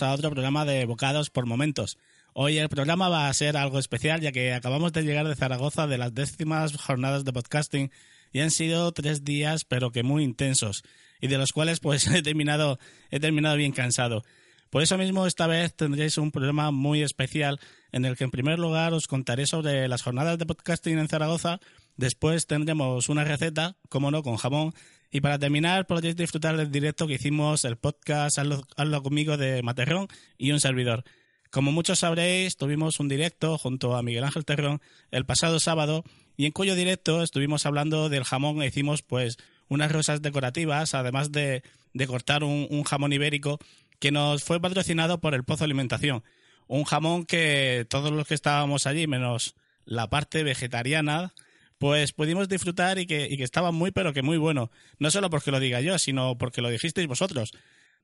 [0.00, 1.98] a otro programa de Bocados por Momentos.
[2.32, 5.86] Hoy el programa va a ser algo especial ya que acabamos de llegar de Zaragoza
[5.86, 7.90] de las décimas jornadas de podcasting
[8.32, 10.82] y han sido tres días pero que muy intensos
[11.20, 12.78] y de los cuales pues he terminado,
[13.10, 14.24] he terminado bien cansado.
[14.70, 18.58] Por eso mismo esta vez tendréis un programa muy especial en el que en primer
[18.58, 21.60] lugar os contaré sobre las jornadas de podcasting en Zaragoza,
[21.98, 24.72] después tendremos una receta, como no, con jamón,
[25.12, 29.62] y para terminar podréis disfrutar del directo que hicimos el podcast Hazlo, Hazlo conmigo de
[29.62, 31.04] Materrón y un servidor.
[31.50, 36.02] Como muchos sabréis, tuvimos un directo junto a Miguel Ángel Terrón el pasado sábado
[36.38, 39.36] y en cuyo directo estuvimos hablando del jamón e hicimos pues
[39.68, 43.58] unas rosas decorativas, además de, de cortar un, un jamón ibérico
[43.98, 46.24] que nos fue patrocinado por el Pozo Alimentación.
[46.68, 51.34] Un jamón que todos los que estábamos allí, menos la parte vegetariana,
[51.82, 54.70] pues pudimos disfrutar y que, estaba muy pero que muy bueno.
[55.00, 57.50] No solo porque lo diga yo, sino porque lo dijisteis vosotros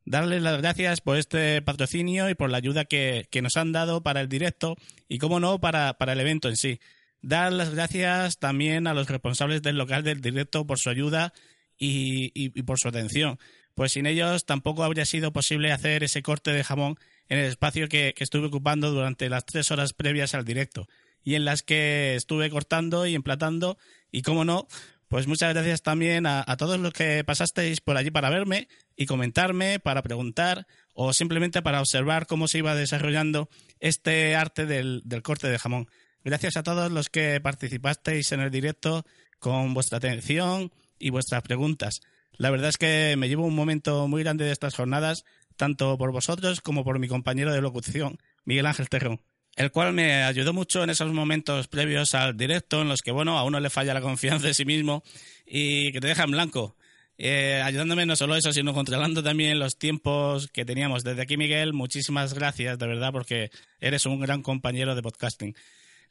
[0.04, 4.20] darles las gracias por este patrocinio y por la ayuda que, nos han dado para
[4.20, 6.80] el directo y, como no, para, el evento en sí.
[7.22, 11.33] Dar las gracias también a los responsables del local del directo por su ayuda
[11.78, 13.38] y, por su atención,
[13.77, 16.96] pues sin ellos tampoco habría sido posible hacer ese corte de jamón
[17.28, 20.88] en el espacio que estuve ocupando durante las tres horas previas al directo
[21.24, 23.79] y en las que estuve cortando y emplatando
[24.11, 24.67] y, como no,
[25.08, 29.80] pues muchas gracias también a, todos los que pasasteis por allí para verme y comentarme,
[29.80, 33.48] para preguntar o simplemente para observar cómo se iba desarrollando
[33.80, 35.89] este arte del, del, corte de jamón.
[36.24, 39.06] Gracias a todos los que participasteis en el directo
[39.39, 42.02] con vuestra atención y vuestras preguntas.
[42.33, 45.24] La verdad es que me llevo un momento muy grande de estas jornadas,
[45.56, 49.23] tanto por vosotros como por mi compañero de locución, Miguel Ángel Terrón
[49.58, 53.36] el cual me ayudó mucho en esos momentos previos al directo en los que, bueno,
[53.36, 55.02] a uno le falla la confianza en sí mismo
[55.45, 56.77] y que te deja en blanco.
[57.19, 61.02] Eh, ayudándome no solo eso, sino controlando también los tiempos que teníamos.
[61.02, 65.57] Desde aquí, Miguel, muchísimas gracias, de verdad, porque eres un gran compañero de podcasting.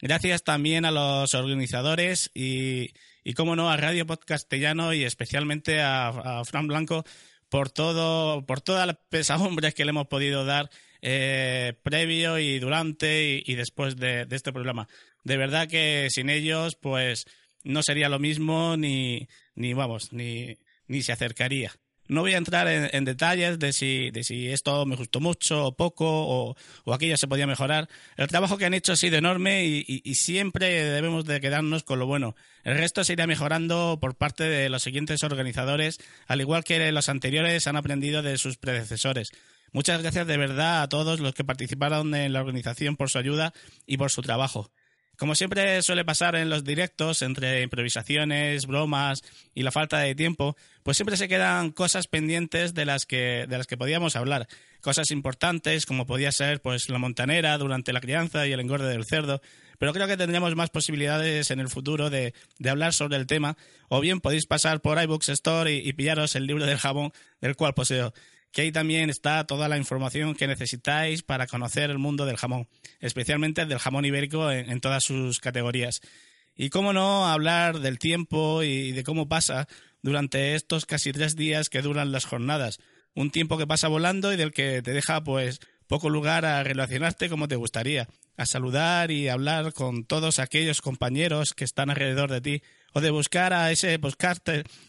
[0.01, 2.91] Gracias también a los organizadores y,
[3.23, 7.05] y cómo no, a Radio Podcastellano y especialmente a, a Fran Blanco
[7.47, 10.69] por todo, por todas las pesadumbres que le hemos podido dar
[11.01, 14.87] eh, previo y durante y, después de, este programa.
[15.23, 17.25] De verdad que sin ellos, pues
[17.63, 20.57] no sería lo mismo ni, ni vamos, ni,
[20.87, 21.71] ni se acercaría.
[22.09, 25.75] No voy a entrar en, detalles de si, de si esto me gustó mucho o
[25.75, 26.55] poco o,
[26.85, 27.89] o, aquello se podía mejorar.
[28.15, 31.83] El trabajo que han hecho ha sido enorme y, y, y, siempre debemos de quedarnos
[31.83, 32.37] con lo bueno.
[32.63, 35.97] El resto se irá mejorando por parte de los siguientes organizadores,
[36.27, 39.31] al igual que los anteriores han aprendido de sus predecesores.
[39.77, 43.53] Muchas gracias de verdad a todos los que participaron en la organización por su ayuda
[43.85, 44.71] y por su trabajo.
[45.19, 49.21] Como siempre suele pasar en los directos, entre improvisaciones, bromas
[49.53, 53.55] y la falta de tiempo, pues siempre se quedan cosas pendientes de las que, de
[53.55, 54.47] las que podíamos hablar.
[54.81, 59.05] Cosas importantes, como podía ser pues la montanera durante la crianza y el engorde del
[59.05, 59.43] cerdo,
[59.77, 63.57] pero creo que tendremos más posibilidades en el futuro de, de hablar sobre el tema,
[63.89, 67.11] o bien podéis pasar por iBooks Store y, y pillaros el libro del jabón,
[67.41, 68.11] del cual poseo
[68.51, 72.67] que ahí también está toda la información que necesitáis para conocer el mundo del jamón,
[72.99, 76.01] especialmente del jamón ibérico en, en todas sus categorías.
[76.55, 79.67] Y cómo no hablar del tiempo y de cómo pasa
[80.01, 82.79] durante estos casi tres días que duran las jornadas.
[83.13, 87.29] Un tiempo que pasa volando y del que te deja pues poco lugar a relacionarte
[87.29, 88.07] como te gustaría,
[88.37, 92.61] a saludar y hablar con todos aquellos compañeros que están alrededor de ti,
[92.93, 94.39] o de buscar a ese postcard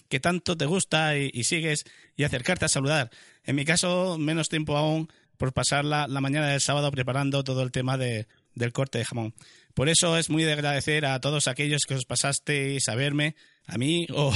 [0.09, 1.85] que tanto te gusta y, sigues
[2.17, 3.11] y acercarte a saludar.
[3.45, 7.63] En mi caso, menos tiempo aún por pasar la, la mañana del sábado preparando todo
[7.63, 9.35] el tema de, del corte de jamón.
[9.75, 13.35] Por eso es muy de agradecer a todos aquellos que os pasasteis a verme,
[13.67, 14.33] a mí o,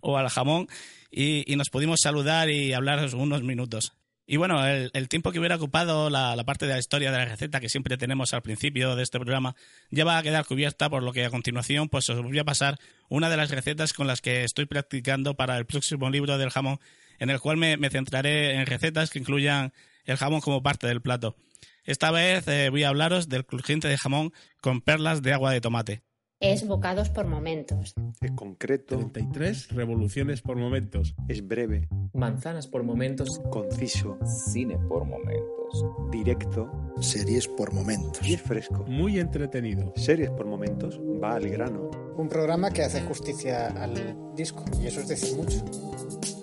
[0.00, 0.68] o al jamón,
[1.10, 3.92] y, y nos pudimos saludar y hablar unos minutos.
[4.24, 7.60] Y bueno, el, tiempo que hubiera ocupado la, parte de la historia de la receta
[7.60, 9.56] que siempre tenemos al principio de este programa
[9.90, 12.78] ya va a quedar cubierta, por lo que a continuación pues os voy a pasar
[13.08, 16.78] una de las recetas con las que estoy practicando para el próximo libro del jamón,
[17.18, 19.72] en el cual me, me centraré en recetas que incluyan
[20.04, 21.36] el jamón como parte del plato.
[21.84, 25.60] Esta vez eh, voy a hablaros del crujiente de jamón con perlas de agua de
[25.60, 26.02] tomate
[26.42, 27.94] es bocados por momentos.
[28.20, 28.96] Es concreto.
[28.96, 31.14] 33 revoluciones por momentos.
[31.28, 31.88] Es breve.
[32.12, 33.40] Manzanas por momentos.
[33.50, 34.18] Conciso.
[34.26, 35.86] Cine por momentos.
[36.10, 36.68] Directo.
[37.00, 38.26] Series por momentos.
[38.26, 38.84] Y es fresco.
[38.88, 39.92] Muy entretenido.
[39.94, 41.00] Series por momentos.
[41.00, 41.90] Va al grano.
[42.16, 44.64] Un programa que hace justicia al disco.
[44.82, 45.64] Y eso es decir mucho.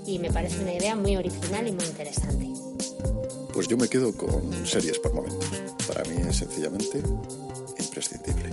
[0.07, 2.47] Y me parece una idea muy original y muy interesante.
[3.59, 5.50] Pues yo me quedo con series por momentos.
[5.85, 7.03] Para mí es sencillamente
[7.77, 8.50] imprescindible.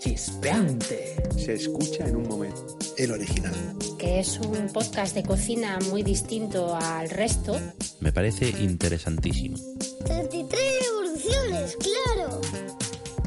[0.00, 1.16] Chispeante.
[1.38, 2.76] Se escucha en un momento.
[2.98, 3.54] El original.
[3.96, 7.58] Que es un podcast de cocina muy distinto al resto.
[8.00, 9.56] Me parece interesantísimo.
[10.04, 10.60] 33
[10.90, 12.42] revoluciones, claro.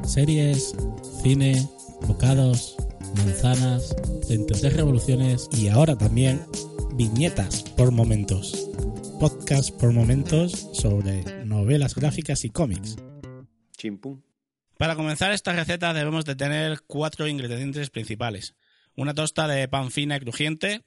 [0.05, 0.75] Series,
[1.23, 1.67] cine,
[2.05, 2.75] bocados,
[3.15, 3.95] manzanas,
[4.27, 6.45] 33 revoluciones y ahora también
[6.93, 8.69] viñetas por momentos.
[9.23, 12.97] Podcast por momentos sobre novelas gráficas y cómics.
[13.77, 14.21] Chimpum.
[14.77, 18.53] Para comenzar esta receta debemos de tener cuatro ingredientes principales.
[18.97, 20.81] Una tosta de pan fina y crujiente,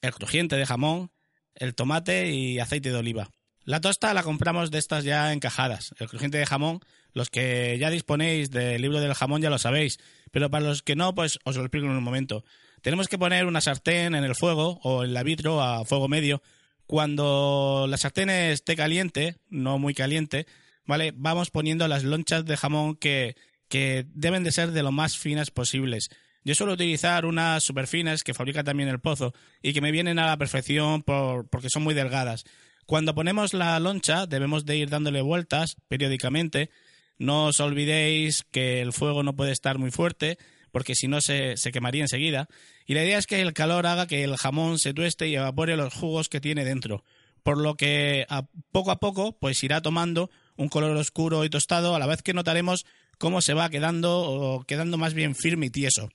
[0.00, 1.12] el crujiente de jamón,
[1.54, 3.30] el tomate y aceite de oliva.
[3.62, 5.94] La tosta la compramos de estas ya encajadas.
[6.00, 6.80] El crujiente de jamón,
[7.12, 9.98] los que ya disponéis del libro del jamón ya lo sabéis,
[10.32, 12.42] pero para los que no, pues os lo explico en un momento.
[12.82, 16.42] Tenemos que poner una sartén en el fuego o en la vitro a fuego medio.
[16.86, 20.46] Cuando la sartén esté caliente, no muy caliente,
[20.84, 21.12] ¿vale?
[21.16, 23.36] Vamos poniendo las lonchas de jamón que,
[23.68, 26.10] que deben de ser de lo más finas posibles.
[26.44, 30.20] Yo suelo utilizar unas super finas que fabrica también el pozo y que me vienen
[30.20, 32.44] a la perfección por, porque son muy delgadas.
[32.86, 36.70] Cuando ponemos la loncha debemos de ir dándole vueltas periódicamente.
[37.18, 40.38] No os olvidéis que el fuego no puede estar muy fuerte
[40.76, 42.48] porque si no se, quemaría enseguida.
[42.84, 45.74] Y la idea es que el calor haga que el jamón se tueste y evapore
[45.74, 47.02] los jugos que tiene dentro.
[47.42, 51.94] Por lo que a poco a poco pues irá tomando un color oscuro y tostado,
[51.94, 52.84] a la vez que notaremos
[53.16, 56.10] cómo se va quedando o quedando más bien firme y tieso.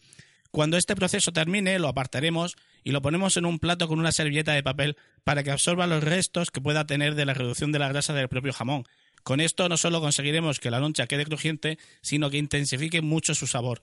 [0.52, 4.54] Cuando este proceso termine, lo apartaremos y lo ponemos en un plato con una servilleta
[4.54, 7.90] de papel para que absorba los restos que pueda tener de la reducción de la
[7.90, 8.84] grasa del propio jamón.
[9.24, 13.48] Con esto no solo conseguiremos que la loncha quede crujiente, sino que intensifique mucho su
[13.48, 13.82] sabor.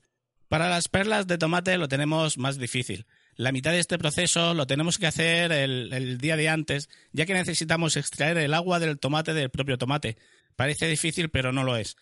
[0.49, 3.07] Para las perlas de tomate lo tenemos más difícil.
[3.37, 7.27] La mitad de este proceso lo tenemos que hacer el, el día de antes, ya
[7.27, 10.17] que necesitamos extraer el agua del tomate del propio tomate.
[10.57, 11.97] Parece difícil, pero no lo es.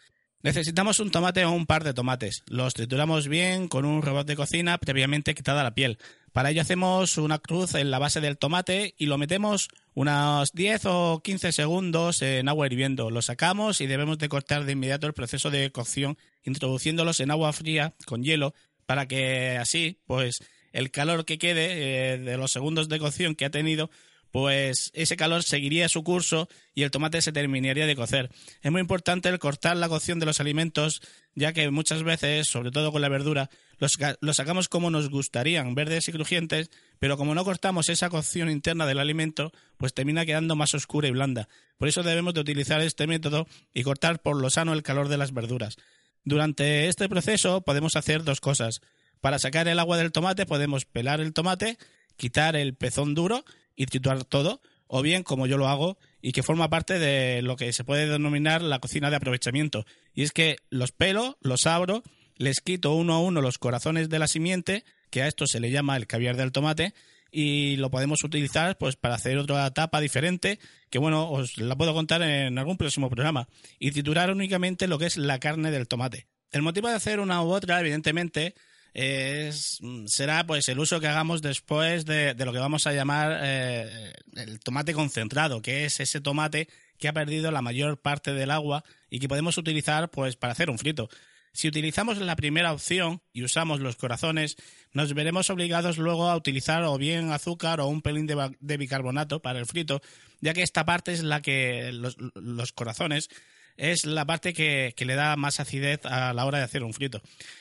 [0.47, 2.45] Necesitamos un tomate o un par de tomates.
[2.47, 5.99] Los trituramos bien con un robot de cocina previamente quitada la piel.
[6.33, 10.83] Para ello hacemos una cruz en la base del tomate y lo metemos unos 10
[10.85, 13.11] o 15 segundos en agua hirviendo.
[13.11, 17.53] Lo sacamos y debemos de cortar de inmediato el proceso de cocción introduciéndolos en agua
[17.53, 18.55] fría con hielo
[18.87, 20.39] para que así pues
[20.73, 23.91] el calor que quede eh, de los segundos de cocción que ha tenido
[24.31, 28.31] pues ese calor seguiría su curso y el tomate se terminaría de cocer.
[28.63, 31.01] Es muy importante el cortar la cocción de los alimentos,
[31.35, 33.99] ya que muchas veces, sobre todo con la verdura, los,
[34.37, 38.99] sacamos como nos gustarían, verdes y crujientes, pero como no cortamos esa cocción interna del
[38.99, 41.49] alimento, pues termina quedando más oscura y blanda.
[41.77, 45.19] Por eso debemos de utilizar este método y cortar por lo sano el calor de
[45.19, 45.77] las verduras.
[46.25, 48.81] Durante este proceso podemos hacer dos cosas.
[49.21, 51.79] Para sacar el agua del tomate podemos pelar el tomate,
[52.17, 53.45] quitar el pezón duro
[53.77, 57.57] y triturar todo, o bien como yo lo hago y que forma parte de lo
[57.57, 59.85] que se puede denominar la cocina de aprovechamiento.
[60.15, 62.03] Y es que los pelo, los abro,
[62.37, 65.71] les quito uno a uno los corazones de la simiente, que a esto se le
[65.71, 66.95] llama el caviar del tomate,
[67.31, 70.59] y lo podemos utilizar pues para hacer otra tapa diferente,
[70.91, 75.07] que bueno, os la puedo contar en algún próximo programa, y triturar únicamente lo que
[75.07, 76.27] es la carne del tomate.
[76.53, 78.55] El motivo de hacer una u otra, evidentemente,
[78.99, 83.41] es, será pues el uso que hagamos después de, de lo que vamos a llamar
[83.43, 86.67] eh, el tomate concentrado, que es ese tomate
[86.99, 90.71] que ha perdido la mayor parte del agua y que podemos utilizar pues para hacer
[90.71, 91.11] un frito.
[91.53, 94.57] Si utilizamos la primera opción y usamos los corazones,
[94.95, 99.59] nos veremos obligados luego a utilizar o bien azúcar o un pelín de, bicarbonato para
[99.59, 100.01] el frito,
[100.41, 103.29] ya que esta parte es la que los corazones
[103.77, 106.95] es la parte que, que, le da más acidez a la hora de hacer un
[106.95, 107.21] frito.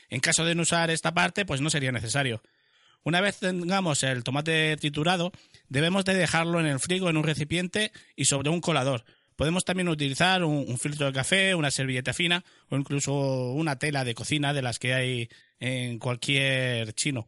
[0.09, 2.41] En caso de no usar esta parte, pues no sería necesario.
[3.03, 5.31] Una vez tengamos el tomate triturado,
[5.69, 9.05] debemos de dejarlo en el frigo en un recipiente y sobre un colador.
[9.35, 14.05] Podemos también utilizar un, un, filtro de café, una servilleta fina o incluso una tela
[14.05, 15.29] de cocina de las que hay
[15.59, 17.27] en cualquier chino.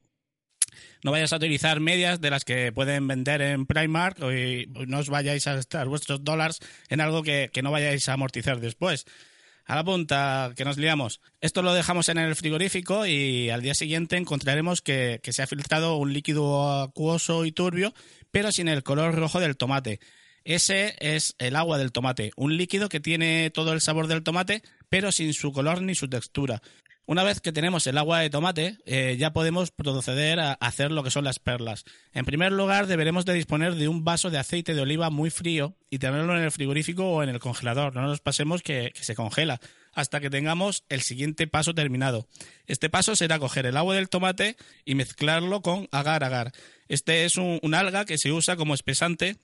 [1.04, 5.10] No vayáis a utilizar medias de las que pueden vender en Primark y no os
[5.10, 9.06] vayáis a gastar vuestros dólares en algo que, que no vayáis a amortizar después.
[9.66, 11.20] A la punta, que nos liamos.
[11.42, 15.48] Esto lo dejamos en el frigorífico y al día siguiente encontraremos que, que se ha
[15.48, 17.94] filtrado un líquido acuoso y turbio,
[18.32, 20.00] pero sin el color rojo del tomate.
[20.46, 24.64] Ese es el agua del tomate, un líquido que tiene todo el sabor del tomate,
[24.88, 26.62] pero sin su color ni su textura.
[27.10, 31.04] Una vez que tenemos el agua de tomate, eh, ya podemos proceder a hacer lo
[31.04, 31.86] que son las perlas.
[32.12, 35.78] En primer lugar, deberemos de disponer de un vaso de aceite de oliva muy frío
[35.90, 37.96] y tenerlo en el frigorífico o en el congelador.
[37.96, 39.62] No nos pasemos que, se congela
[39.94, 42.28] hasta que tengamos el siguiente paso terminado.
[42.66, 46.52] Este paso será coger el agua del tomate y mezclarlo con agar-agar.
[46.90, 49.38] Este es un alga que se usa como espesante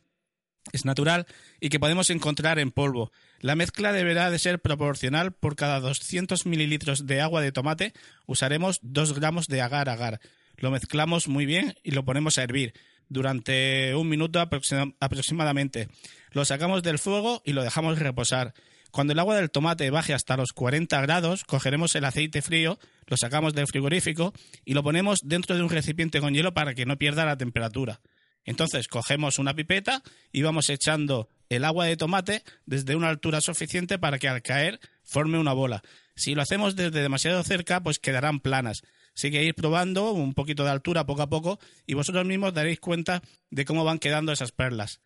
[0.72, 1.28] es natural
[1.60, 3.12] y que podemos encontrar en polvo.
[3.40, 5.34] La mezcla deberá de ser proporcional.
[5.34, 7.94] Por cada 200 mililitros de agua de tomate
[8.26, 10.20] usaremos 2 gramos de agar-agar.
[10.58, 12.74] Lo mezclamos muy bien y lo ponemos a hervir
[13.10, 15.90] durante un minuto aproxim aproximadamente.
[16.32, 18.54] Lo sacamos del fuego y lo dejamos reposar.
[18.92, 22.78] Cuando el agua del tomate baje hasta los 40 grados, cogeremos el aceite frío,
[23.08, 24.34] lo sacamos del frigorífico
[24.66, 28.02] y lo ponemos dentro de un recipiente con hielo para que no pierda la temperatura.
[28.46, 34.00] Entonces cogemos una pipeta y vamos echando el agua de tomate desde una altura suficiente
[34.00, 35.84] para que al caer forme una bola.
[36.16, 38.84] Si lo hacemos desde demasiado cerca, pues quedarán planas.
[39.16, 42.80] Así que ir probando un poquito de altura poco a poco y vosotros mismos daréis
[42.80, 45.02] cuenta de cómo van quedando esas perlas.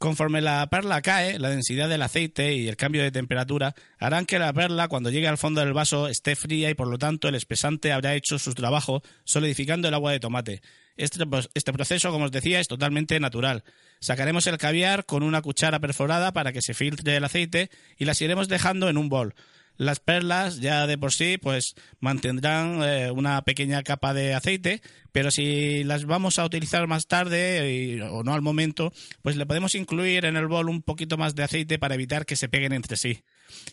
[0.00, 4.38] Conforme la perla cae, la densidad del aceite y el cambio de temperatura harán que
[4.38, 7.34] la perla cuando llegue al fondo del vaso esté fría y por lo tanto el
[7.34, 10.62] espesante habrá hecho su trabajo solidificando el agua de tomate.
[10.96, 13.62] Este, este, proceso, como os decía, es totalmente natural.
[14.00, 18.22] Sacaremos el caviar con una cuchara perforada para que se filtre el aceite y las
[18.22, 19.34] iremos dejando en un bol.
[19.80, 25.30] Las perlas ya de por sí pues mantendrán eh, una pequeña capa de aceite, pero
[25.30, 30.26] si las vamos a utilizar más tarde o no al momento, pues le podemos incluir
[30.26, 33.22] en el bol un poquito más de aceite para evitar que se peguen entre sí.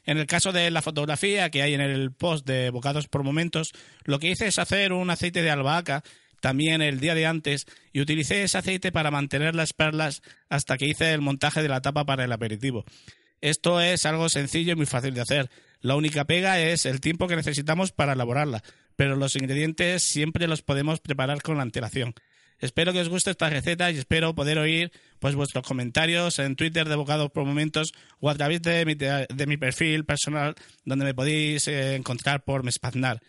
[0.05, 3.73] En el caso de la fotografía que hay en el post de Bocados por Momentos,
[4.05, 6.05] lo que hice es hacer un aceite de albahaca
[6.39, 10.87] también el día de antes y utilicé ese aceite para mantener las perlas hasta que
[10.87, 12.85] hice el montaje de la tapa para el aperitivo.
[13.41, 15.49] Esto es algo sencillo y muy fácil de hacer.
[15.81, 18.63] La única pega es el tiempo que necesitamos para elaborarla,
[18.95, 22.13] pero los ingredientes siempre los podemos preparar con antelación.
[22.59, 26.89] Espero que os guste esta receta y espero poder oír pues vuestros comentarios en Twitter
[26.89, 31.13] de Bocados por Momentos o a través de mi, de mi perfil personal donde me
[31.13, 33.21] podéis eh, encontrar por Mespaznar.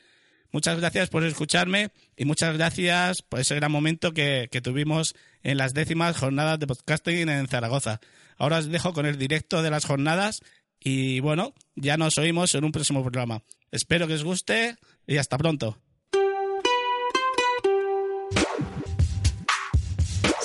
[0.51, 5.59] Muchas gracias por escucharme y muchas gracias por ese gran momento que, que tuvimos en
[5.59, 8.01] las décimas jornadas de podcasting en Zaragoza.
[8.39, 10.41] Ahora os dejo con el directo de las jornadas
[10.81, 13.43] y bueno, ya nos oímos en un próximo programa.
[13.71, 15.79] Espero que os guste y hasta pronto.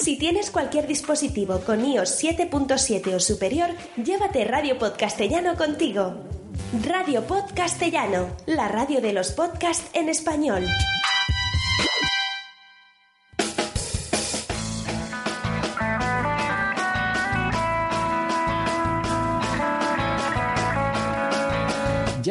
[0.04, 6.28] Si tienes cualquier dispositivo con iOS 7.7 o superior, llévate Radio Podcastellano contigo.
[6.86, 10.66] Radio Podcastellano, la radio de los podcasts en español.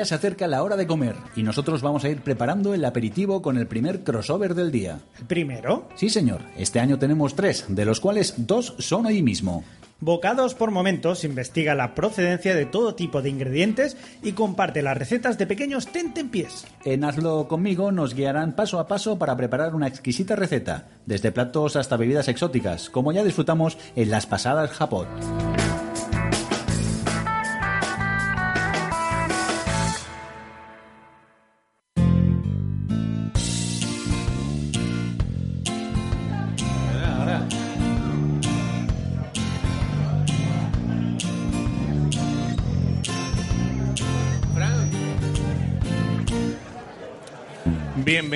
[0.03, 3.41] Ya se acerca la hora de comer y nosotros vamos a ir preparando el aperitivo
[3.41, 4.99] con el primer crossover del día.
[5.21, 5.89] ¿El primero?
[5.95, 6.41] Sí, señor.
[6.57, 9.63] Este año tenemos tres, de los cuales dos son hoy mismo.
[10.01, 15.39] Bocados por Momentos investiga la procedencia de todo tipo de ingredientes y comparte las recetas
[15.39, 16.67] de pequeños tentempiés.
[16.85, 21.77] En Hazlo conmigo nos guiarán paso a paso para preparar una exquisita receta, desde platos
[21.77, 25.07] hasta bebidas exóticas, como ya disfrutamos en las pasadas Japón.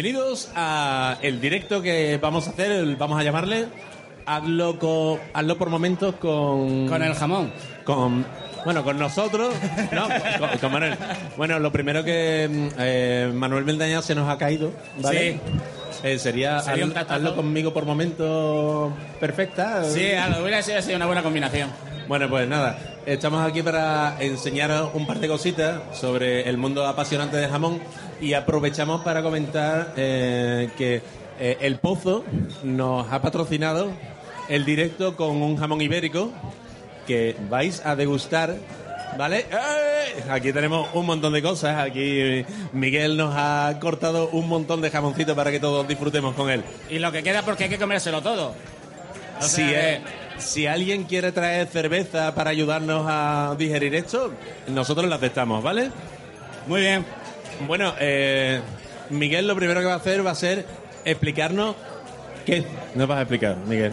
[0.01, 3.65] Bienvenidos a el directo que vamos a hacer, el- vamos a llamarle
[4.27, 6.87] Hazlo, co- hazlo por momentos con...
[6.87, 7.51] Con el jamón.
[7.83, 8.27] Con,
[8.67, 9.55] bueno, con nosotros,
[9.93, 10.07] no,
[10.39, 10.97] con, con Manuel.
[11.39, 15.41] Bueno, lo primero que mm, eh, Manuel Mendaña se nos ha caído, ¿vale?
[16.03, 17.35] Eh, sería, Sería un hazlo- tratazo.
[17.35, 19.83] conmigo por momentos perfecta.
[19.85, 21.71] Sí, algo hubiera sido así una buena combinación.
[22.07, 27.39] Bueno, pues nada, estamos aquí para enseñaros un par de cositas sobre el mundo apasionante
[27.39, 27.81] del jamón
[28.21, 31.03] y aprovechamos para comentar eh, que
[31.39, 32.25] eh, El Pozo
[32.63, 33.91] nos ha patrocinado
[34.49, 36.33] el directo con un jamón ibérico
[37.07, 38.57] que vais a degustar
[39.17, 39.47] ¿Vale?
[39.51, 40.25] ¡Eh!
[40.31, 41.79] Aquí tenemos un montón de cosas.
[41.79, 46.63] Aquí Miguel nos ha cortado un montón de jamoncito para que todos disfrutemos con él.
[46.91, 48.55] Y lo que queda porque hay que comérselo todo.
[49.41, 50.01] O si, eh,
[50.39, 54.33] si alguien quiere traer cerveza para ayudarnos a digerir esto,
[54.69, 55.91] nosotros la aceptamos, ¿vale?
[56.67, 57.05] Muy bien.
[57.61, 58.61] Bueno, eh,
[59.11, 60.67] Miguel lo primero que va a hacer va a ser
[61.05, 61.75] explicarnos
[62.45, 63.93] qué nos vas a explicar, Miguel.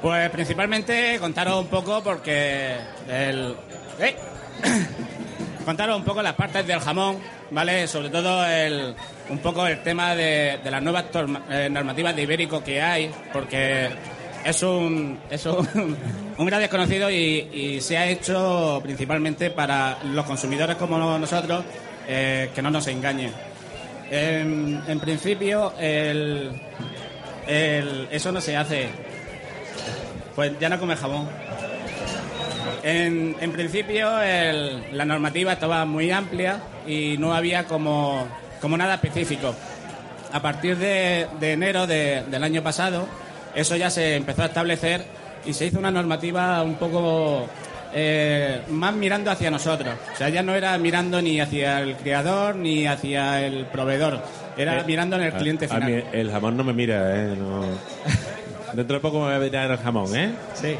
[0.00, 2.74] Pues principalmente contaros un poco porque
[3.08, 3.54] el...
[4.00, 4.16] ¡Eh!
[5.64, 7.18] contaros un poco las partes del jamón,
[7.50, 7.86] ¿vale?
[7.86, 8.94] Sobre todo el,
[9.30, 13.10] un poco el tema de, de las nuevas torma- eh, normativas de ibérico que hay,
[13.32, 13.88] porque
[14.44, 15.96] es un, es un,
[16.36, 21.64] un gran desconocido y, y se ha hecho principalmente para los consumidores como nosotros,
[22.08, 23.32] eh, que no nos engañen.
[24.10, 26.60] En, en principio, el,
[28.10, 28.88] eso no se hace.
[30.34, 31.28] Pues ya no come jamón.
[32.82, 38.26] En, principio, el- la normativa estaba muy amplia y no había como,
[38.60, 39.54] como nada específico.
[40.32, 43.06] A partir de, de enero de- del año pasado,
[43.54, 45.04] eso ya se empezó a establecer
[45.44, 47.46] y se hizo una normativa un poco
[47.94, 49.94] eh, más mirando hacia nosotros.
[50.12, 54.20] O sea, ya no era mirando ni hacia el creador ni hacia el proveedor,
[54.56, 55.90] era Eh, mirando en el a- cliente a final.
[55.90, 57.36] mí el jamón no me mira, ¿eh?
[57.36, 57.62] No.
[58.72, 60.30] Dentro de poco me va a mirar el jamón, ¿eh?
[60.54, 60.76] Sí.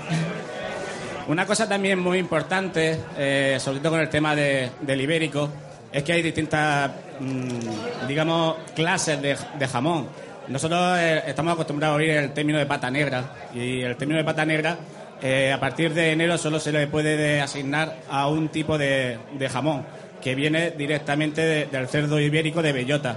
[1.28, 5.48] Una cosa también muy importante, eh, sobre todo con el tema de- del ibérico,
[5.92, 6.90] es que hay distintas,
[7.20, 10.08] mm, digamos, clases de, de jamón.
[10.48, 13.22] Nosotros eh, estamos acostumbrados a oír el término de pata negra
[13.54, 14.76] y el término de pata negra
[15.22, 19.18] eh, a partir de enero solo se le puede de- asignar a un tipo de,
[19.32, 19.84] de jamón
[20.20, 23.16] que viene directamente de- del cerdo ibérico de bellota.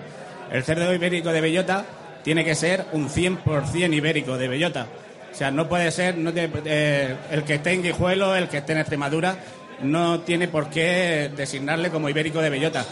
[0.52, 1.86] El cerdo ibérico de bellota
[2.24, 4.88] tiene que ser un 100% ibérico de bellota.
[5.32, 8.58] O sea, no puede ser no te- eh, el que esté en Guijuelo, el que
[8.60, 9.36] esté en Extremadura,
[9.82, 12.86] no tiene por qué designarle como ibérico de bellota.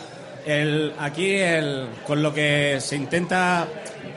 [0.46, 3.66] El, aquí, el, con lo que se intenta,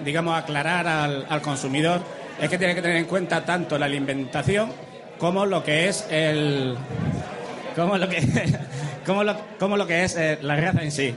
[0.04, 2.00] digamos, aclarar al consumidor,
[2.40, 4.72] es que tiene que tener en cuenta tanto la alimentación
[5.18, 6.76] como lo que es el,
[7.74, 8.22] como lo que,
[9.06, 11.14] como lo, como lo que es eh, la raza en sí.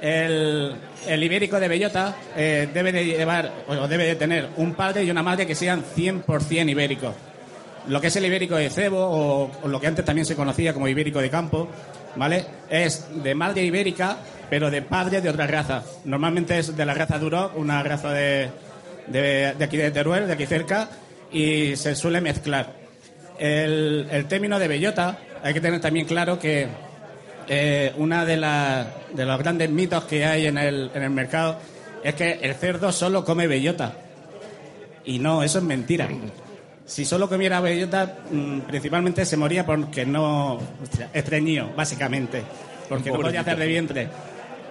[0.00, 0.74] El,
[1.06, 5.10] el ibérico de bellota eh, debe de llevar o debe de tener un padre y
[5.10, 7.14] una madre que sean 100% ibéricos.
[7.88, 10.88] Lo que es el ibérico de cebo o, lo que antes también se conocía como
[10.88, 11.68] ibérico de campo,
[12.16, 12.44] ¿vale?
[12.68, 14.18] Es de madre ibérica,
[14.50, 15.82] pero de padre de otra raza.
[16.04, 18.50] Normalmente es de la raza Duroc, una raza de,
[19.08, 20.88] de, de aquí de Teruel, de aquí cerca,
[21.32, 22.81] y se suele mezclar.
[23.46, 26.68] El, el término de bellota, hay que tener también claro que
[27.48, 31.56] eh, una de, las- de los grandes mitos que hay en el, en el mercado
[32.04, 33.94] es que el cerdo solo come bellota.
[35.04, 36.08] Y no, eso es mentira.
[36.86, 40.60] Si solo comiera bellota, mm, principalmente se moría porque no.
[41.12, 42.42] estreñido, básicamente.
[42.88, 44.08] Porque no podía hacer de vientre.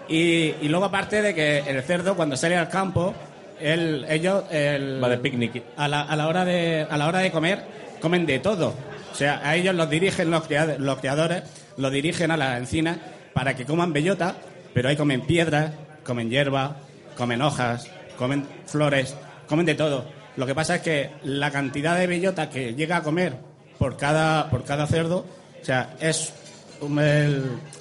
[0.07, 3.13] Y, y luego, aparte de que el cerdo, cuando sale al campo,
[3.59, 4.45] él- ellos.
[4.49, 5.61] el- Va de picnic.
[5.75, 8.75] a la, a la hora de a la hora de comer comen de todo.
[9.11, 11.43] O sea a ellos los dirigen los, cria- los criadores
[11.77, 12.97] los dirigen a la encina
[13.33, 14.35] para que coman bellota
[14.73, 15.71] pero ahí comen piedras
[16.03, 16.77] comen hierba
[17.15, 17.87] comen hojas
[18.17, 19.15] comen flores
[19.47, 20.05] comen de todo.
[20.37, 23.35] Lo que pasa es que la cantidad de bellota que llega a comer
[23.77, 25.25] por cada por cada cerdo
[25.61, 26.33] o sea es
[26.81, 26.97] um,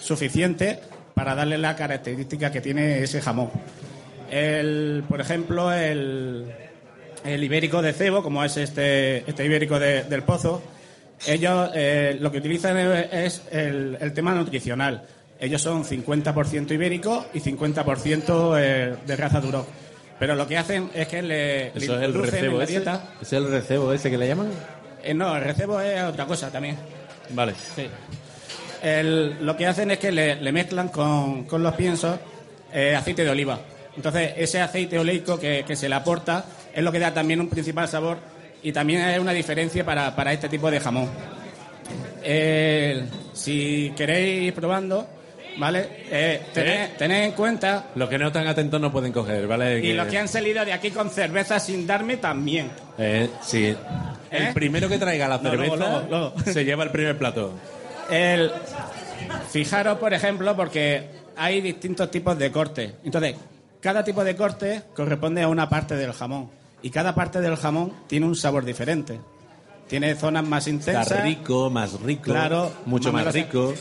[0.00, 0.80] suficiente
[1.14, 3.50] para darle la característica que tiene ese jamón.
[4.30, 6.46] El, por ejemplo, el,
[7.24, 10.62] el ibérico de cebo, como es este, este ibérico de- del pozo,
[11.26, 15.02] ellos eh, lo que utilizan es el, el tema nutricional.
[15.38, 19.66] Ellos son 50% ibérico y 50% eh, de raza Duroc.
[20.18, 22.72] Pero lo que hacen es que le, le Eso es el en recebo la ese.
[22.74, 23.04] dieta.
[23.22, 24.50] ¿Es el recebo ese que le llaman?
[25.02, 26.76] Eh, no, el recebo es otra cosa también.
[27.30, 27.54] Vale.
[27.74, 27.86] Sí.
[28.82, 32.18] El- lo que hacen es que le, le mezclan con, con los piensos
[32.72, 33.58] eh, aceite de oliva.
[33.96, 37.48] Entonces, ese aceite oleico que, que se le aporta es lo que da también un
[37.48, 38.18] principal sabor
[38.62, 41.08] y también es una diferencia para, para este tipo de jamón.
[42.22, 45.06] Eh, si queréis ir probando,
[45.56, 45.88] ¿vale?
[46.10, 49.80] Eh, tened, tened en cuenta, Los que no están atentos no pueden coger, ¿vale?
[49.80, 52.70] y los que han salido de aquí con cerveza sin darme también.
[52.98, 53.74] Eh, sí.
[54.30, 54.50] El ¿Eh?
[54.54, 56.52] primero que traiga la No, cerveza luego, luego, luego.
[56.52, 57.52] se lleva el primer plato.
[58.10, 58.50] El,
[59.50, 61.04] fijaros, por ejemplo, porque
[61.36, 62.94] hay distintos tipos de corte.
[63.04, 63.34] Entonces,
[63.80, 66.50] cada tipo de corte corresponde a una parte del jamón.
[66.82, 69.20] Y cada parte del jamón tiene un sabor diferente.
[69.88, 71.10] Tiene zonas más intensas.
[71.10, 72.24] Está rico, más rico.
[72.24, 73.74] Claro, Mucho más rico.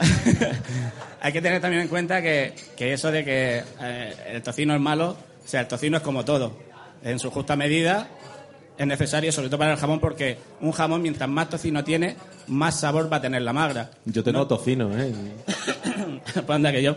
[1.20, 4.80] Hay que tener también en cuenta que, que eso de que eh, el tocino es
[4.80, 6.56] malo, o sea, el tocino es como todo.
[7.02, 8.08] En su justa medida
[8.78, 12.78] es necesario, sobre todo para el jamón, porque un jamón, mientras más tocino tiene, más
[12.80, 13.90] sabor va a tener la magra.
[14.04, 15.12] Yo tengo tocino, ¿eh?
[16.34, 16.94] pues anda que yo.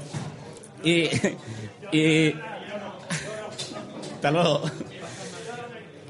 [0.83, 1.09] Y.
[1.91, 2.33] y
[4.21, 4.61] hasta luego.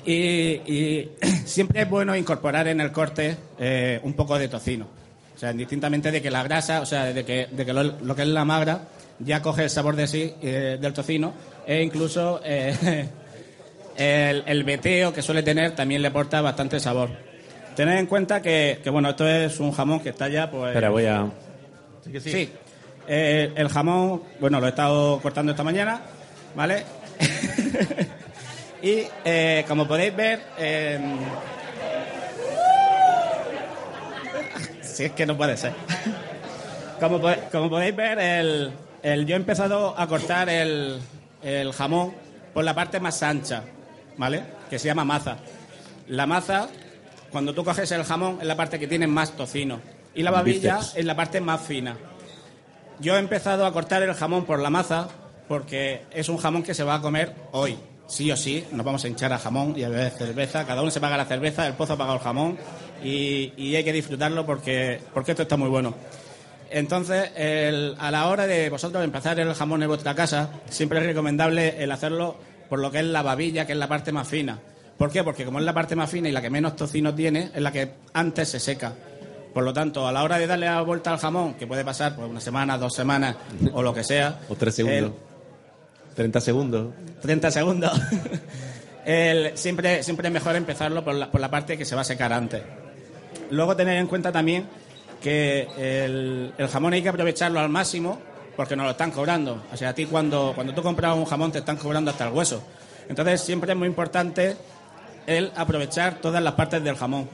[0.06, 1.12] Y, y
[1.46, 4.86] siempre es bueno incorporar en el corte eh, un poco de tocino.
[5.34, 8.16] O sea, indistintamente de que la grasa, o sea, de que, de que lo, lo
[8.16, 8.82] que es la magra
[9.20, 11.34] ya coge el sabor de sí eh, del tocino
[11.66, 13.08] e incluso eh,
[13.98, 17.10] el, el veteo que suele tener también le aporta bastante sabor.
[17.78, 20.72] Tened en cuenta que, que, bueno, esto es un jamón que está ya, pues...
[20.72, 21.28] Espera, voy a...
[22.04, 22.50] Sí, sí.
[23.08, 26.02] Eh, el jamón, bueno, lo he estado cortando esta mañana,
[26.56, 26.84] ¿vale?
[28.82, 31.00] y eh, como podéis ver, eh,
[34.82, 35.74] si es que no puede ser.
[37.00, 38.72] como, po- como podéis ver, el,
[39.04, 41.00] el- yo he empezado a cortar el,
[41.44, 42.14] el jamón
[42.54, 43.64] por la parte más ancha,
[44.18, 44.44] ¿vale?
[44.70, 45.38] Que se llama maza.
[46.08, 46.68] La maza,
[47.32, 49.80] cuando tú coges el jamón, es la parte que tiene más tocino.
[50.14, 50.98] Y la babilla Bíceps.
[50.98, 51.96] es la parte más fina.
[53.00, 55.08] Yo he empezado a cortar el jamón por la maza
[55.52, 57.78] porque es un jamón que se va a comer hoy.
[58.08, 60.66] Sí o sí, nos vamos a hinchar a jamón y a beber cerveza.
[60.66, 62.58] Cada uno se paga la cerveza, el pozo ha pagado el jamón
[63.04, 65.94] y, y hay que disfrutarlo porque, porque esto está muy bueno.
[66.70, 71.06] Entonces, el- a la hora de vosotros empezar el jamón en vuestra casa, siempre es
[71.06, 72.38] recomendable el hacerlo
[72.70, 74.58] por lo que es la babilla, que es la parte más fina.
[74.98, 75.22] ¿Por qué?
[75.22, 77.74] Porque como es la parte más fina y la que menos tocino tiene, es la
[77.74, 78.94] que antes se seca.
[79.54, 82.16] Por lo tanto, a la hora de darle la vuelta al jamón, que puede pasar
[82.16, 83.36] pues, una semana, dos semanas
[83.74, 85.12] o lo que sea, O tres segundos.
[86.16, 86.94] 30 segundos.
[87.22, 87.92] 30 segundos.
[89.06, 92.06] El- siempre, siempre es mejor empezarlo por la, por la parte que se va a
[92.06, 92.62] secar antes.
[93.50, 94.68] Luego tener en cuenta también
[95.22, 98.20] que el, el jamón hay que aprovecharlo al máximo
[98.56, 99.64] porque nos lo están cobrando.
[99.74, 102.34] O sea, a ti cuando, cuando tú compras un jamón te están cobrando hasta el
[102.34, 102.64] hueso.
[103.10, 104.56] Entonces siempre es muy importante
[105.28, 107.30] el aprovechar todas las partes del jamón.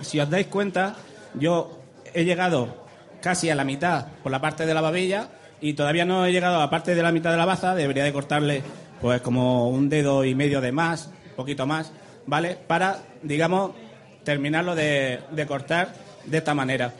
[0.00, 0.96] Si os dais cuenta,
[1.34, 1.78] yo
[2.14, 2.86] he llegado
[3.20, 5.28] casi a la mitad por la parte de la babilla
[5.60, 7.74] y todavía no he llegado a la parte de la mitad de la baza.
[7.74, 8.62] Debería de cortarle
[9.00, 11.92] pues como un dedo y medio de más, un poquito más,
[12.26, 12.56] ¿vale?
[12.66, 13.72] Para, digamos,
[14.24, 15.88] terminarlo de, de cortar
[16.24, 16.92] de esta manera.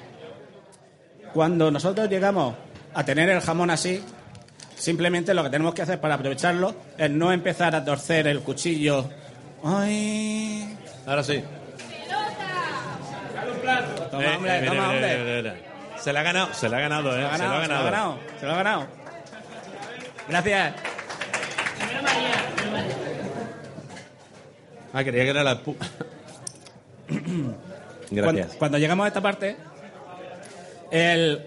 [1.34, 2.54] Cuando nosotros llegamos
[2.94, 4.02] a tener el jamón así,
[4.76, 9.08] simplemente lo que tenemos que hacer para aprovecharlo es no empezar a torcer el cuchillo.
[9.64, 10.76] ¡Ay!
[11.06, 11.42] Ahora sí.
[14.10, 15.67] Toma, Eh, hombre, eh, mira, toma, mira, hombre.
[16.00, 17.28] Se la ha ganado, se la ha ganado, ¿eh?
[17.37, 18.87] Se lo ha ganado, se lo ha ganado, se lo ha ganado.
[20.28, 20.74] Gracias.
[24.92, 25.54] Ah, quería que era la...
[28.11, 28.24] Gracias.
[28.24, 29.56] Cuando, cuando llegamos a esta parte,
[30.90, 31.46] el,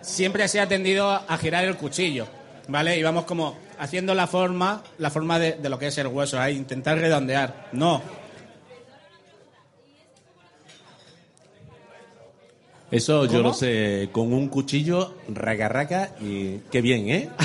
[0.00, 2.26] siempre se ha tendido a girar el cuchillo,
[2.68, 2.96] ¿vale?
[2.96, 6.40] Y vamos como haciendo la forma, la forma de, de lo que es el hueso,
[6.40, 7.68] a intentar redondear.
[7.72, 8.00] No.
[12.90, 17.28] Eso yo lo sé con un cuchillo, raca raca y qué bien, ¿eh?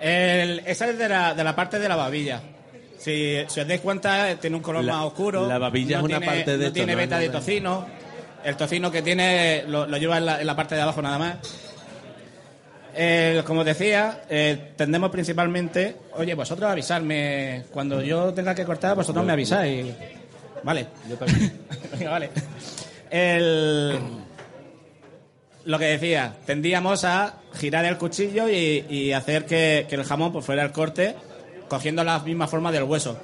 [0.00, 2.42] El- esa es de la, de la parte de la babilla.
[2.98, 5.46] Si, si os dais cuenta, tiene un color La- más oscuro.
[5.46, 7.38] la babilla no es una tiene- parte de No esto, tiene beta de No, no.
[7.38, 7.86] tocino.
[8.44, 11.18] El tocino que tiene lo, lo lleva en la, en la parte de abajo nada
[11.18, 11.36] más.
[12.96, 15.96] El- como decía, eh, tendemos principalmente.
[16.16, 17.64] Oye, vosotros avisarme.
[17.70, 19.86] Cuando yo tenga que cortar, vosotros me avisáis.
[20.62, 20.86] Vale.
[21.08, 21.52] Yo también.
[22.04, 22.30] Vale.
[23.10, 23.98] El,
[25.64, 30.32] lo que decía, tendíamos a girar el cuchillo y, y hacer que, que el jamón
[30.32, 31.14] pues, fuera el corte
[31.68, 33.18] cogiendo la misma forma del hueso.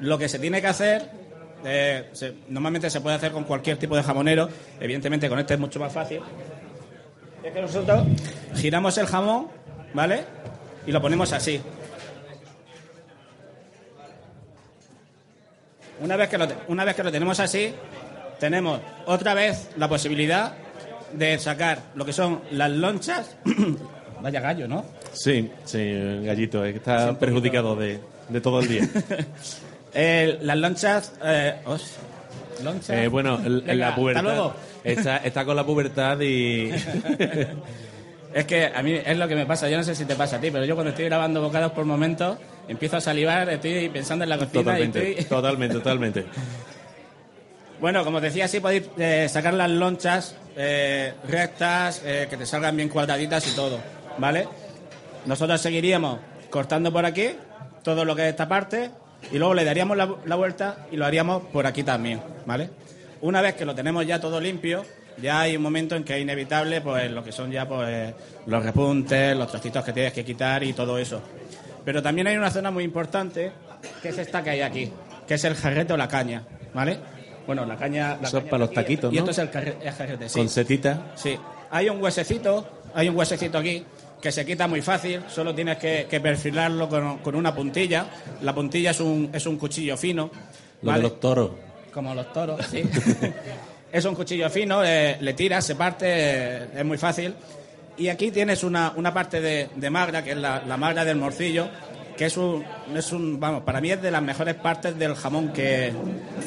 [0.00, 1.08] Lo que se tiene que hacer,
[1.64, 4.48] eh, se- normalmente se puede hacer con cualquier tipo de jamonero,
[4.80, 6.20] evidentemente con este es mucho más fácil,
[7.42, 8.04] es que nosotros
[8.56, 9.48] giramos el jamón,
[9.92, 10.24] ¿vale?
[10.86, 11.60] Y lo ponemos así.
[16.00, 17.72] Una vez que lo, una vez que lo tenemos así,
[18.40, 20.52] tenemos otra vez la posibilidad
[21.12, 23.36] de sacar lo que son las lonchas.
[24.20, 24.84] Vaya gallo, ¿no?
[25.12, 28.88] Sí, sí, gallito, está Sí, perjudicado de, de todo el día.
[29.96, 31.12] Eh, las lonchas.
[31.22, 31.94] Eh, os-
[32.64, 32.90] lonchas.
[32.90, 34.26] Eh, bueno, Venga, la pubertad.
[34.26, 34.54] Hasta luego.
[34.82, 36.72] Está, está con la pubertad y.
[38.34, 40.38] Es que a mí es lo que me pasa, yo no sé si te pasa
[40.38, 42.36] a ti, pero yo cuando estoy grabando bocados por momentos
[42.68, 45.24] empiezo a salivar, estoy pensando en la cocina y totalmente, estoy...
[45.28, 46.24] totalmente, totalmente.
[47.80, 52.76] Bueno, como decía, sí podéis eh, sacar las lonchas eh, rectas, eh, que te salgan
[52.76, 53.78] bien cuadraditas y todo,
[54.18, 54.48] ¿vale?
[55.26, 56.18] Nosotros seguiríamos
[56.50, 57.30] cortando por aquí
[57.82, 58.90] todo lo que es esta parte
[59.32, 62.70] y luego le daríamos la, la vuelta y lo haríamos por aquí también, ¿vale?
[63.20, 64.84] Una vez que lo tenemos ya todo limpio,
[65.20, 68.14] ya hay un momento en que es inevitable pues lo que son ya pues
[68.46, 71.20] los repuntes, los trocitos que tienes que quitar y todo eso.
[71.84, 73.52] Pero también hay una zona muy importante
[74.02, 74.90] que es esta que hay aquí,
[75.26, 76.42] que es el jarrete o la caña,
[76.72, 76.98] ¿vale?
[77.46, 78.16] Bueno, la caña...
[78.20, 79.20] La Eso es para los aquí, taquitos, Y ¿no?
[79.20, 80.38] esto es el el jarrete, sí.
[80.38, 81.12] Con setita.
[81.14, 81.38] Sí.
[81.70, 83.84] Hay un huesecito, hay un huesecito aquí
[84.20, 88.06] que se quita muy fácil, solo tienes que, que perfilarlo con, con una puntilla.
[88.40, 90.30] La puntilla es un, es un cuchillo fino.
[90.80, 91.02] Lo ¿vale?
[91.02, 91.50] de los toros.
[91.92, 92.82] Como los toros, sí.
[93.92, 97.34] es un cuchillo fino, eh, le tiras, se parte, eh, es muy fácil.
[97.96, 101.16] Y aquí tienes una, una parte de, de magra, que es la, la magra del
[101.16, 101.68] morcillo,
[102.16, 105.52] que es un, es un, vamos, para mí es de las mejores partes del jamón
[105.52, 105.92] que,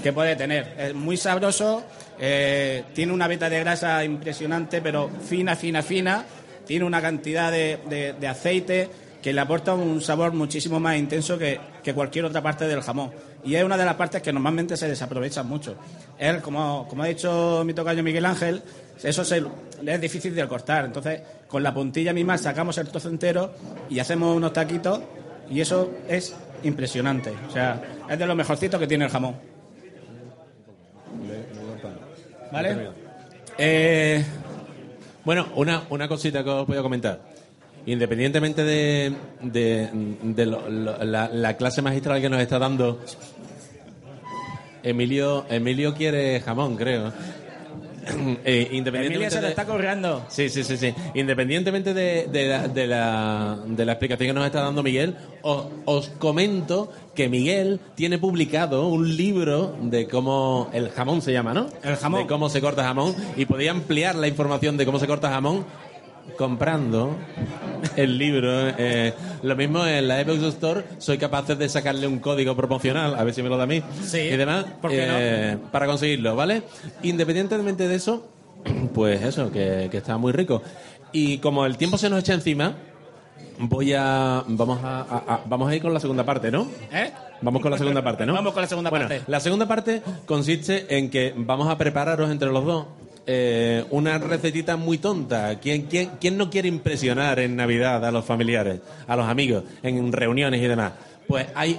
[0.04, 0.76] que puede tener.
[0.78, 1.84] Es muy sabroso,
[2.20, 6.26] eh, tiene una veta de grasa impresionante, pero fina, fina, fina.
[6.66, 8.90] Tiene una cantidad de, de- de aceite
[9.22, 13.12] que le aporta un sabor muchísimo más intenso que, que cualquier otra parte del jamón.
[13.44, 15.76] Y es una de las partes que normalmente se desaprovechan mucho.
[16.20, 18.62] Él, como, como ha dicho mi tocayo Miguel Ángel,
[19.04, 19.44] eso se-
[19.86, 20.86] es difícil de cortar.
[20.86, 23.54] Entonces, con la puntilla misma sacamos el trozo entero
[23.90, 25.00] y hacemos unos taquitos
[25.50, 27.34] y eso es impresionante.
[27.48, 29.36] O sea, es de lo mejorcito que tiene el jamón.
[32.52, 32.90] ¿Vale?
[33.58, 34.24] Eh,
[35.24, 37.20] bueno, una, una cosita que os voy a comentar.
[37.88, 39.90] Independientemente de, de,
[40.22, 43.00] de lo- lo- la, la clase magistral que nos está dando,
[44.84, 47.12] Emilio, Emilio quiere jamón, creo.
[48.46, 50.24] Eh, independientemente se lo está corriendo.
[50.30, 50.94] Sí, sí, sí, sí.
[51.14, 55.66] Independientemente de, de la, de, la, de la explicación que nos está dando Miguel, os,
[55.84, 61.68] os comento que Miguel tiene publicado un libro de cómo el jamón se llama, ¿no?
[61.84, 62.22] El jamón.
[62.22, 63.14] De cómo se corta jamón.
[63.36, 65.66] Y podía ampliar la información de cómo se corta jamón
[66.38, 67.16] comprando
[67.96, 68.50] el libro.
[68.78, 73.24] eh, lo mismo en la Epoch Store, soy capaz de sacarle un código promocional, a
[73.24, 73.82] ver si me lo da a mí.
[74.04, 76.64] Sí, Y demás, eh, para conseguirlo, ¿vale?
[77.04, 78.28] Independientemente de eso,
[78.94, 80.62] pues eso, que, que está muy rico.
[81.12, 82.74] Y como el tiempo se nos echa encima,
[83.60, 84.44] voy a.
[84.48, 86.68] Vamos a, a- a- vamos a ir con la segunda parte, ¿no?
[86.92, 87.12] ¿Eh?
[87.42, 88.34] Vamos con la segunda parte, ¿no?
[88.38, 89.24] Vamos con la segunda Bueno, parte.
[89.28, 92.86] la segunda parte consiste en que vamos a prepararos entre los dos
[93.28, 95.60] eh, una recetita muy tonta.
[95.60, 100.12] ¿Quién, quién, quién no quiere impresionar en Navidad a los familiares, a los amigos, en
[100.14, 100.94] reuniones y demás?
[101.28, 101.78] Pues hay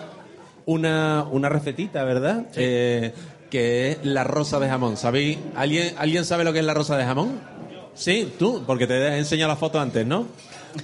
[0.67, 2.47] una, una recetita, ¿verdad?
[2.55, 3.15] Eh,
[3.51, 4.99] que es la rosa de jamón.
[4.99, 5.39] ¿Sabéis?
[5.57, 7.41] ¿Alguien, ¿Alguien sabe lo que es la rosa de jamón?
[7.95, 10.27] Sí, tú, porque te he enseñado la foto antes, ¿no?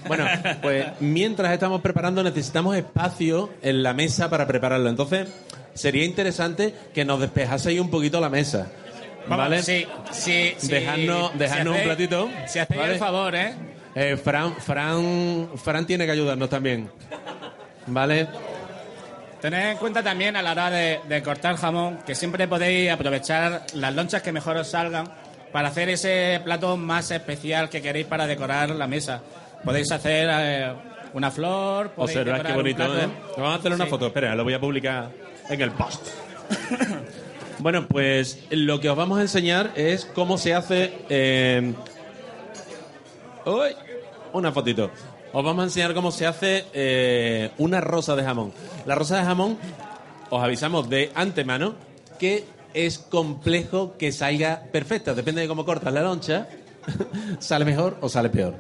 [0.09, 0.25] Bueno,
[0.63, 4.89] pues mientras estamos preparando necesitamos espacio en la mesa para prepararlo.
[4.89, 5.29] Entonces,
[5.75, 8.73] sería interesante que nos despejaseis un poquito la mesa.
[9.29, 9.63] ¿Vale?
[9.63, 10.69] sí, sí, sí.
[10.69, 12.31] Dejadnos, Si un platito.
[12.47, 12.93] Si hacéis ¿vale?
[12.95, 13.55] el favor, ¿eh?
[13.95, 16.91] Eh, Fran, Fran, Fran tiene que ayudarnos también.
[17.87, 18.27] ¿Vale?
[19.41, 23.63] Tened en cuenta también a la hora de, de cortar jamón que siempre podéis aprovechar
[23.75, 25.07] las lonchas que mejor os salgan
[25.53, 29.21] para hacer ese plato más especial que queréis para decorar la mesa.
[29.63, 30.73] Podéis hacer eh,
[31.13, 32.83] una flor, podéis Observad qué bonito.
[32.99, 33.09] ¿eh?
[33.37, 33.91] Vamos a hacer una Sí.
[33.91, 34.07] foto.
[34.09, 35.11] Espera, lo voy a publicar
[35.49, 36.09] en el post.
[37.59, 40.93] bueno, pues lo que os vamos a enseñar es cómo se hace.
[41.09, 41.73] eh,
[43.47, 43.75] ¡Uy!
[44.33, 44.91] Una fotito.
[45.33, 48.53] Os vamos a enseñar cómo se hace eh, una rosa de jamón.
[48.87, 49.59] La rosa de jamón,
[50.31, 51.75] os avisamos de antemano
[52.19, 55.15] que es complejo que salga perfecta.
[55.15, 56.49] Depende de cómo cortas la loncha,
[57.39, 58.55] sale mejor o sale peor.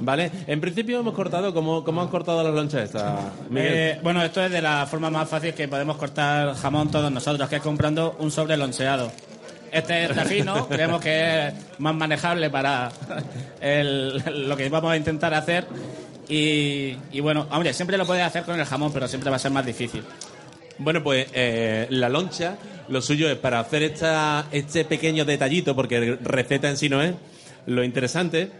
[0.00, 0.30] ¿Vale?
[0.46, 3.20] En principio hemos cortado, ¿cómo, cómo han cortado las lonchas estas?
[3.54, 7.48] Eh, bueno, esto es de la forma más fácil que podemos cortar jamón todos nosotros,
[7.48, 9.12] que es comprando un sobre loncheado.
[9.70, 12.90] Este está fino, creemos que es más manejable para
[13.60, 15.66] el- lo que vamos a intentar hacer.
[16.28, 19.40] Y, y bueno, hombre, siempre lo puedes hacer con el jamón, pero siempre va a
[19.40, 20.02] ser más difícil.
[20.78, 22.56] Bueno, pues eh, la loncha,
[22.88, 27.14] lo suyo es para hacer esta, este pequeño detallito, porque receta en sí no es,
[27.66, 28.50] lo interesante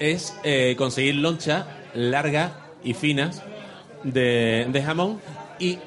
[0.00, 3.42] es eh, conseguir lonchas largas y finas
[4.02, 5.20] de, de jamón
[5.58, 5.78] y,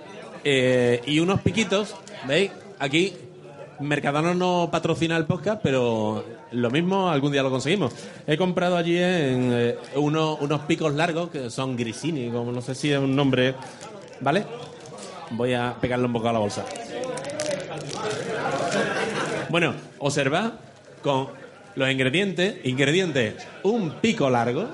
[0.43, 1.95] eh, y unos piquitos,
[2.28, 2.52] ¿veis?
[2.80, 3.13] Aquí
[3.80, 7.93] Mercadona no patrocina el podcast, pero lo mismo algún día lo conseguimos.
[8.28, 12.76] He comprado allí en eh, unos, unos picos largos que son grisini, como no sé
[12.76, 13.56] si es un nombre,
[14.21, 14.45] ¿vale?
[15.32, 16.63] Voy a pegarle un poco a la bolsa.
[19.49, 20.54] Bueno, observad
[21.02, 21.42] con
[21.76, 22.56] los ingredientes.
[22.66, 24.70] Ingredientes, un pico largo.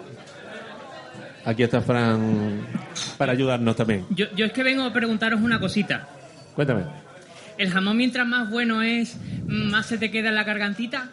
[1.45, 2.65] Aquí está Fran
[3.17, 4.05] para ayudarnos también.
[4.09, 6.07] Yo, yo es que vengo a preguntaros una cosita.
[6.55, 6.83] Cuéntame.
[7.57, 11.09] ¿El jamón mientras más bueno es, más se te queda en la gargantita?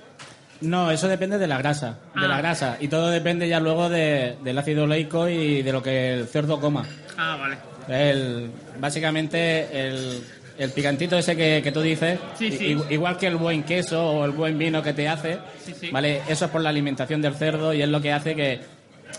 [0.60, 2.28] No, eso depende de la grasa, de Ah.
[2.28, 2.76] la grasa.
[2.80, 6.60] Y todo depende ya luego de- del ácido oleico y de lo que el cerdo
[6.60, 6.84] coma.
[7.16, 7.56] Ah, vale.
[7.88, 10.22] El, básicamente el,
[10.58, 12.76] el picantito ese que, que tú dices, Sí, sí.
[12.90, 15.90] i- igual que el buen queso o el buen vino que te hace, Sí, sí.
[15.90, 16.22] ¿vale?
[16.28, 18.60] Eso es por la alimentación del cerdo y es lo que hace que,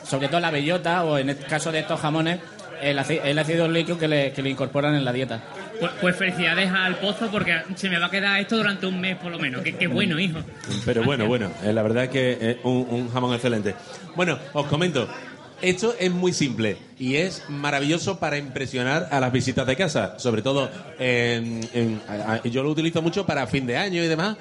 [0.04, 2.40] sobre todo la bellota o en el caso de estos jamones,
[2.82, 5.42] el, el ácido oleico que le, que le incorporan en la dieta.
[5.80, 9.16] Pues, pues felicidades al pozo porque se me va a quedar esto durante un mes
[9.18, 9.62] por lo menos.
[9.62, 10.40] Qué, qué bueno, hijo.
[10.86, 13.74] Pero bueno, bueno, eh, la verdad es que es un, un jamón excelente.
[14.16, 15.08] Bueno, os comento.
[15.62, 20.44] Esto es muy simple y es maravilloso para impresionar a las visitas de casa, sobre
[20.44, 24.38] todo en- en- a- a- yo lo utilizo mucho para fin de año y demás.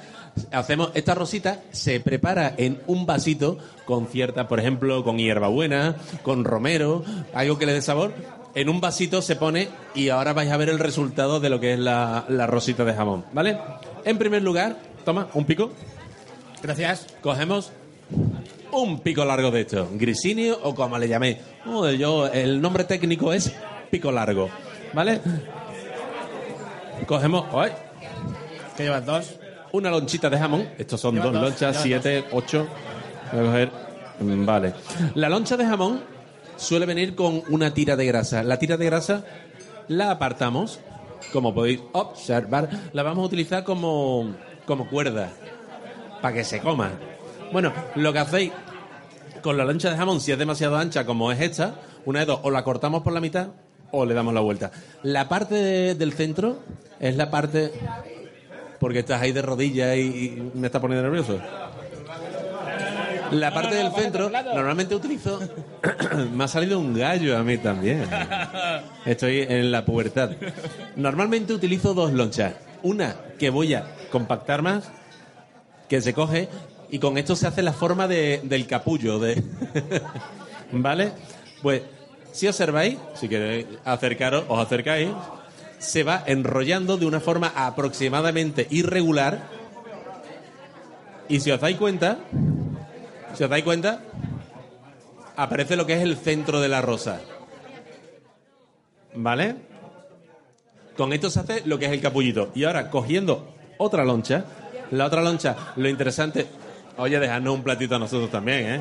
[0.52, 6.44] Hacemos esta rosita, se prepara en un vasito con cierta, por ejemplo, con hierbabuena, con
[6.44, 7.02] romero,
[7.33, 8.12] algo que le dé sabor.
[8.55, 11.72] En un vasito se pone y ahora vais a ver el resultado de lo que
[11.74, 13.57] es la, la rosita de jamón, ¿vale?
[14.05, 14.76] En primer lugar,
[15.07, 15.70] toma un pico.
[16.62, 17.07] Gracias.
[17.22, 17.72] Cogemos
[18.72, 21.40] un pico largo de esto, grisinio o como le llamé.
[21.66, 23.52] Oh, yo, el nombre técnico es
[23.90, 24.48] pico largo,
[24.92, 25.20] ¿vale?
[27.07, 27.44] Cogemos.
[28.76, 29.35] ¿Qué llevas dos?
[29.72, 30.68] Una lonchita de jamón.
[30.79, 32.66] Estos son dos dos, lonchas, siete, ocho.
[33.33, 33.70] Voy a coger.
[34.20, 34.74] mm, Vale.
[35.14, 36.00] La loncha de jamón
[36.57, 38.42] suele venir con una tira de grasa.
[38.42, 39.24] La tira de grasa
[39.88, 40.81] la apartamos,
[41.33, 44.35] como podéis observar, la vamos a utilizar como,
[44.66, 45.31] como cuerda
[46.22, 46.92] para que se coma.
[47.57, 48.53] Bueno, lo que hacéis
[49.40, 52.40] con la loncha de jamón, si es demasiado ancha como es esta, una de dos,
[52.42, 53.49] o la cortamos por la mitad
[53.92, 54.71] o le damos la vuelta.
[55.03, 56.59] La parte de- del centro
[57.01, 57.73] es la parte...
[58.79, 61.40] Porque estás ahí de rodillas y me está poniendo nervioso.
[63.31, 65.40] La parte del centro, normalmente utilizo...
[66.35, 68.05] me ha salido un gallo a mí también.
[69.07, 70.33] Estoy en la pubertad.
[70.95, 72.53] Normalmente utilizo dos lonchas.
[72.83, 74.90] Una que voy a compactar más,
[75.88, 76.51] que se coge,
[76.90, 79.18] y con esto se hace la forma de- del capullo.
[79.18, 79.42] De...
[80.72, 81.12] ¿Vale?
[81.62, 81.83] Pues,
[82.33, 85.09] si observáis, si queréis acercaros, os acercáis,
[85.79, 89.49] se va enrollando de una forma aproximadamente irregular.
[91.29, 92.18] Y si os dais cuenta,
[93.35, 94.01] si os dais cuenta,
[95.37, 97.20] aparece lo que es el centro de la rosa.
[99.14, 99.57] ¿Vale?
[100.96, 102.51] Con esto se hace lo que es el capullito.
[102.55, 104.44] Y ahora, cogiendo otra loncha,
[104.90, 106.46] la otra loncha, lo interesante.
[106.98, 108.80] Oye, dejadnos un platito a nosotros también, ¿eh?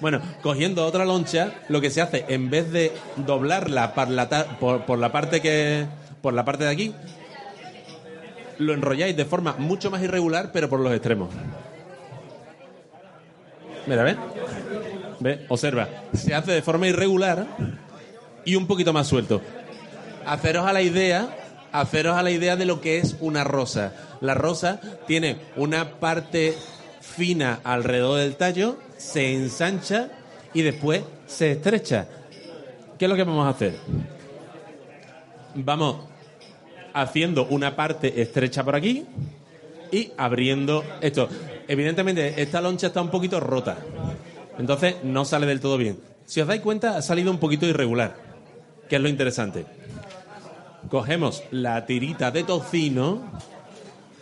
[0.00, 5.40] Bueno, cogiendo otra loncha, lo que se hace, en vez de doblarla por la, parte
[5.42, 5.86] que.
[6.22, 6.94] por la parte de aquí,
[8.58, 11.28] lo enrolláis de forma mucho más irregular, pero por los extremos.
[13.86, 14.16] Mira, ¿ves?
[15.20, 15.40] ¿Ves?
[15.48, 15.88] Observa.
[16.14, 17.46] Se hace de forma irregular
[18.44, 19.42] y un poquito más suelto.
[20.26, 21.28] Haceros a la idea,
[21.72, 23.92] haceros a la idea de lo que es una rosa.
[24.20, 26.56] La rosa tiene una parte
[27.16, 30.08] fina alrededor del tallo, se ensancha
[30.54, 32.06] y después se estrecha.
[32.98, 33.74] ¿Qué es lo que vamos a hacer?
[35.54, 36.08] Vamos
[36.94, 39.06] haciendo una parte estrecha por aquí
[39.90, 41.28] y abriendo esto.
[41.66, 43.78] Evidentemente, esta loncha está un poquito rota.
[44.58, 45.98] Entonces no sale del todo bien.
[46.26, 48.14] Si os dais cuenta, ha salido un poquito irregular.
[48.88, 49.66] Que es lo interesante.
[50.88, 53.22] Cogemos la tirita de tocino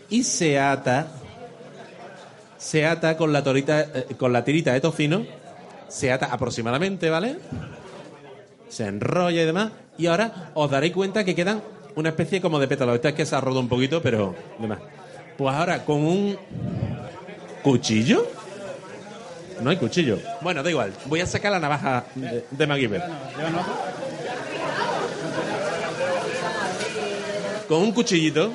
[0.09, 1.09] y se ata.
[2.59, 5.25] Se ata con la, torita, eh, con la tirita de tocino.
[5.89, 7.39] Se ata aproximadamente, ¿vale?
[8.69, 9.71] Se enrolla y demás.
[9.97, 11.63] Y ahora os daréis cuenta que quedan
[11.95, 12.95] una especie como de pétalo.
[12.95, 14.81] Esta es que se ha roto un poquito, pero demás.
[15.37, 16.37] Pues ahora con un
[17.63, 18.27] cuchillo.
[19.63, 20.19] No hay cuchillo.
[20.41, 20.93] Bueno, da igual.
[21.07, 23.03] Voy a sacar la navaja de, de MacGyver.
[27.69, 28.53] Con un cuchillito.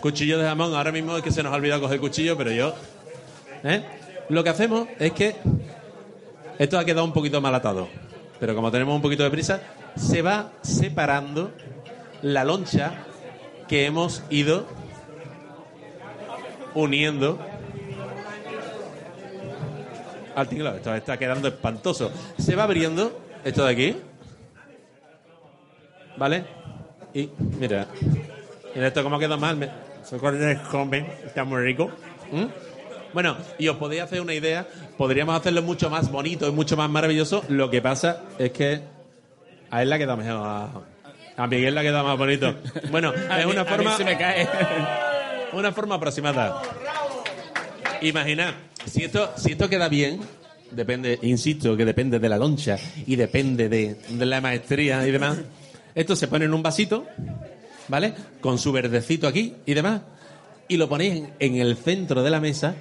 [0.00, 0.74] Cuchillo de jamón.
[0.74, 2.74] Ahora mismo es que se nos ha olvidado coger cuchillo, pero yo.
[3.64, 3.82] ¿Eh?
[4.28, 5.36] Lo que hacemos es que.
[6.58, 7.88] Esto ha quedado un poquito mal atado.
[8.38, 9.60] Pero como tenemos un poquito de prisa,
[9.96, 11.50] se va separando
[12.22, 12.92] la loncha
[13.68, 14.66] que hemos ido
[16.74, 17.38] uniendo
[20.34, 20.76] al tinglado.
[20.76, 22.10] Esto está quedando espantoso.
[22.38, 23.96] Se va abriendo esto de aquí.
[26.16, 26.44] ¿Vale?
[27.14, 27.86] Y mira.
[28.74, 29.56] Mira esto cómo queda mal.
[29.56, 29.70] Me-
[30.04, 31.90] Se come, está muy rico.
[32.30, 32.44] ¿Mm?
[33.12, 34.66] Bueno, y os podéis hacer una idea.
[34.96, 37.44] Podríamos hacerlo mucho más bonito y mucho más maravilloso.
[37.48, 38.80] Lo que pasa es que
[39.70, 40.36] a él le ha quedado mejor.
[40.36, 40.70] A,
[41.36, 42.54] a Miguel le ha quedado más bonito.
[42.90, 43.96] Bueno, es una forma.
[43.96, 44.48] se me cae.
[45.52, 46.62] Una forma aproximada.
[48.00, 48.54] Imaginad,
[48.86, 50.18] si esto, si esto queda bien,
[50.70, 55.38] depende, insisto, que depende de la loncha y depende de, de la maestría y demás.
[55.94, 57.06] Esto se pone en un vasito,
[57.88, 58.14] ¿vale?
[58.40, 60.00] Con su verdecito aquí y demás.
[60.68, 62.74] Y lo ponéis en, en el centro de la mesa.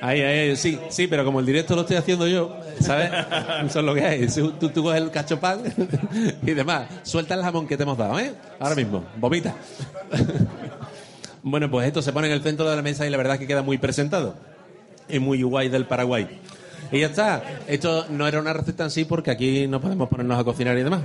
[0.00, 3.08] Ahí, ahí, sí, sí, pero como el directo lo estoy haciendo yo, ¿sabes?
[3.66, 4.26] Eso es lo que hay.
[4.26, 5.60] Tú, tú coges el cachopán
[6.42, 6.88] y demás.
[7.04, 8.32] Suelta el jamón que te hemos dado, ¿eh?
[8.58, 9.54] Ahora mismo, vomita.
[11.44, 13.40] Bueno, pues esto se pone en el centro de la mesa y la verdad es
[13.40, 14.36] que queda muy presentado.
[15.08, 16.38] Y muy guay del Paraguay.
[16.92, 17.42] Y ya está.
[17.66, 20.84] Esto no era una receta en sí porque aquí no podemos ponernos a cocinar y
[20.84, 21.02] demás.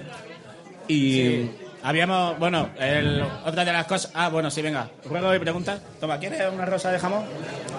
[0.87, 1.51] Y Sí.
[1.87, 4.11] Habíamos, bueno, el- otra de las cosas.
[4.13, 4.89] Ah, bueno, sí, venga.
[5.07, 5.79] Juego y preguntas.
[6.01, 7.23] Toma, ¿quieres una rosa de jamón?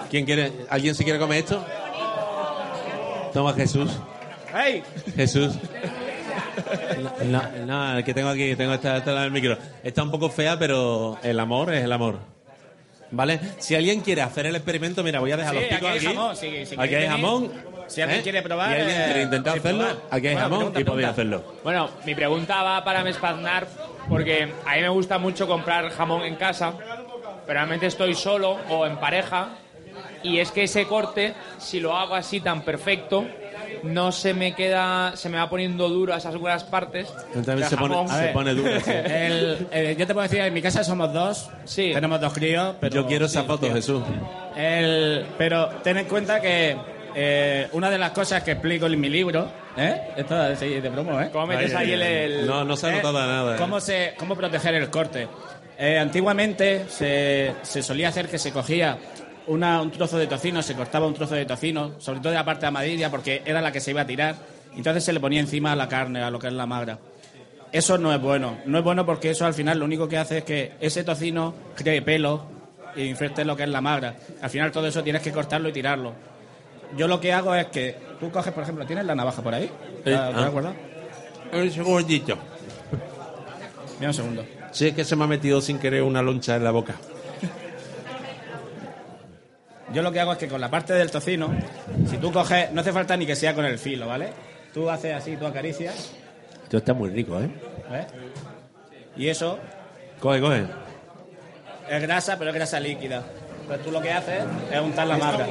[0.09, 0.51] ¿quién quiere?
[0.69, 1.63] ¿Alguien se quiere comer esto?
[3.33, 3.91] Toma Jesús.
[4.65, 4.81] ¡Ey!
[5.15, 5.53] Jesús.
[7.25, 9.55] No, no, el que tengo aquí, tengo esta, esta del micro.
[9.83, 12.17] Está un poco fea, pero el amor es el amor.
[13.11, 13.39] ¿Vale?
[13.59, 15.97] Si alguien quiere hacer el experimento, mira, voy a dejar Sí, los picos aquí hay
[15.97, 16.05] aquí.
[16.15, 17.51] jamón, sí, si aquí queréis hay venir, jamón.
[17.87, 18.23] si alguien ¿eh?
[18.23, 20.03] quiere probar, Y alguien eh, quiere intentar sí, hacerlo, probar.
[20.11, 21.39] aquí hay Bueno, jamón pregunta, y podéis pregunta.
[21.41, 21.61] hacerlo.
[21.63, 23.67] Bueno, mi pregunta va para Mespaznar,
[24.09, 26.73] porque a mí me gusta mucho comprar jamón en casa,
[27.45, 29.49] pero realmente estoy solo o en pareja,
[30.23, 33.25] y es que ese corte, si lo hago así tan perfecto,
[33.83, 37.07] no se me queda, se me va poniendo duro a esas buenas partes.
[37.45, 38.91] También del se pone- se duro, sí.
[39.71, 41.49] El- yo te puedo decir, en mi casa somos dos.
[41.63, 41.91] Sí.
[41.93, 42.95] Tenemos dos críos, pero.
[42.95, 43.73] Yo quiero esa sí.
[43.75, 44.03] Jesús.
[44.57, 46.75] El, pero ten en cuenta que
[47.21, 50.11] eh, una de las cosas que explico en mi libro, ¿eh?
[50.15, 51.29] Esto sí, de promo, ¿eh?
[51.33, 52.95] ¿Cómo metes ahí el- el- No, no se ha ¿Eh?
[52.95, 53.55] notado nada.
[53.55, 53.57] ¿eh?
[53.59, 55.27] ¿Cómo, se, cómo proteger el corte?
[55.77, 58.97] Eh, antiguamente se, se solía hacer que se cogía
[59.47, 62.45] una- un trozo de tocino, se cortaba un trozo de tocino, sobre todo de la
[62.45, 64.35] parte amarilla, porque era la que se iba a tirar.
[64.77, 66.99] Entonces se le ponía encima a la carne, a lo que es la magra.
[67.73, 68.59] Eso no es bueno.
[68.65, 71.53] No es bueno porque eso al final lo único que hace es que ese tocino
[71.75, 72.45] cree pelo
[72.95, 74.15] e infecte lo que es la magra.
[74.41, 76.13] Al final todo eso tienes que cortarlo y tirarlo.
[76.95, 79.65] Yo lo que hago es que tú coges, por ejemplo, ¿tienes la navaja por ahí?
[80.05, 80.45] Eh, ¿La- ¿Te ah.
[80.47, 80.75] acuerdas?
[81.51, 82.37] Ese gordito.
[83.99, 84.45] Mira un segundo.
[84.71, 86.95] Sí, es que se me ha metido sin querer una loncha en la boca.
[89.91, 91.49] Yo lo que hago es que con la parte del tocino,
[92.07, 94.29] si tú coges, no hace falta ni que sea con el filo, ¿vale?
[94.73, 96.11] Tú haces así, tú acaricias,
[96.63, 97.49] Esto está muy rico, ¿eh?
[97.91, 98.05] ¿ves?
[99.17, 99.57] Y eso
[100.19, 100.65] Coge, coge.
[101.89, 103.23] es grasa, pero es grasa líquida.
[103.69, 105.47] Entonces tú lo que haces es untar la magra,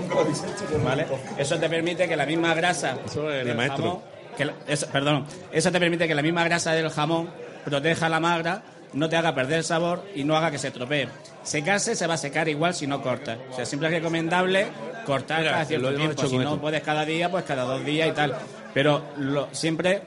[0.85, 1.07] ¿vale?
[1.39, 3.83] Eso te permite que la misma grasa de del maestro.
[3.85, 4.01] jamón,
[4.37, 7.29] que la- eso- perdón, eso te permite que la misma grasa del jamón
[7.65, 8.63] proteja la magra,
[8.93, 11.09] no te haga perder el sabor y no haga que se estropee.
[11.45, 13.39] Secarse se va a secar igual si no cortas.
[13.53, 14.67] O sea, siempre es recomendable
[15.07, 16.27] cortar cada cierto tiempo.
[16.27, 16.61] Si no esto.
[16.61, 18.35] puedes cada día, pues cada dos días y tal.
[18.75, 20.03] Pero lo- siempre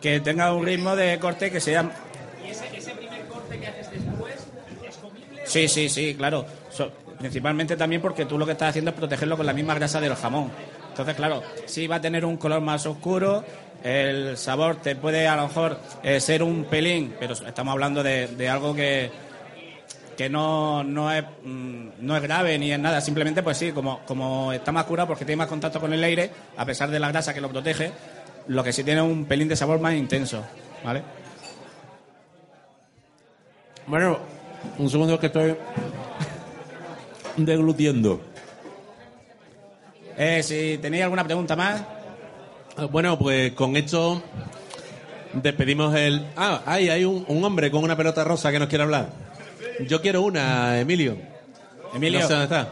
[0.00, 1.90] que tenga un ritmo de corte que sea
[2.46, 4.34] ¿Y ese, ese primer corte que haces después
[4.86, 5.42] es comible?
[5.44, 6.46] Sí, sí, sí, claro.
[7.24, 10.14] Principalmente también porque tú lo que estás haciendo es protegerlo con la misma grasa del
[10.14, 10.50] jamón.
[10.90, 13.42] Entonces, claro, sí va a tener un color más oscuro,
[13.82, 18.26] el sabor te puede a lo mejor eh, ser un pelín, pero estamos hablando de,
[18.26, 19.10] de algo que,
[20.18, 23.00] que no, no, es, mm, no es grave ni es nada.
[23.00, 26.30] Simplemente, pues sí, como, como está más curado porque tiene más contacto con el aire,
[26.58, 27.90] a pesar de la grasa que lo protege,
[28.48, 30.44] lo que sí tiene un pelín de sabor más intenso,
[30.84, 31.00] ¿vale?
[33.86, 34.18] Bueno,
[34.76, 35.56] un segundo que estoy
[37.36, 38.20] deglutiendo.
[40.16, 41.82] Eh, si tenéis alguna pregunta más.
[42.76, 44.22] Ah, Bueno, pues con esto
[45.32, 46.26] despedimos el...
[46.36, 49.08] Ah, ahí hay un, un hombre con una pelota rosa que nos quiere hablar.
[49.88, 51.16] Yo quiero una, Emilio.
[51.94, 52.20] Emilio.
[52.20, 52.68] No sé dónde está.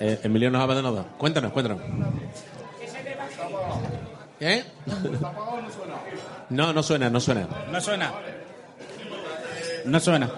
[0.00, 1.06] Eh, Emilio nos ha abandonado.
[1.16, 1.80] Cuéntanos, cuéntanos.
[4.40, 4.64] ¿Eh?
[6.50, 7.46] No, no suena, no suena.
[7.70, 8.12] No suena.
[9.84, 10.30] No suena.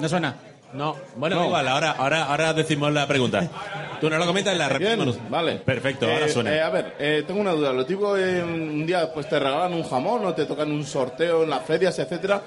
[0.00, 0.34] No suena.
[0.72, 3.48] No, bueno, igual, ahora, ahora, ahora decimos la pregunta.
[4.00, 5.30] Tú no lo comentas y la Bien, repetimos.
[5.30, 5.54] vale.
[5.56, 6.54] Perfecto, ahora Eh, suena.
[6.54, 7.72] eh, a ver, eh, tengo una duda.
[7.72, 11.44] Lo típico, eh, un día pues te regalan un jamón o te tocan un sorteo
[11.44, 12.42] en las ferias, etcétera.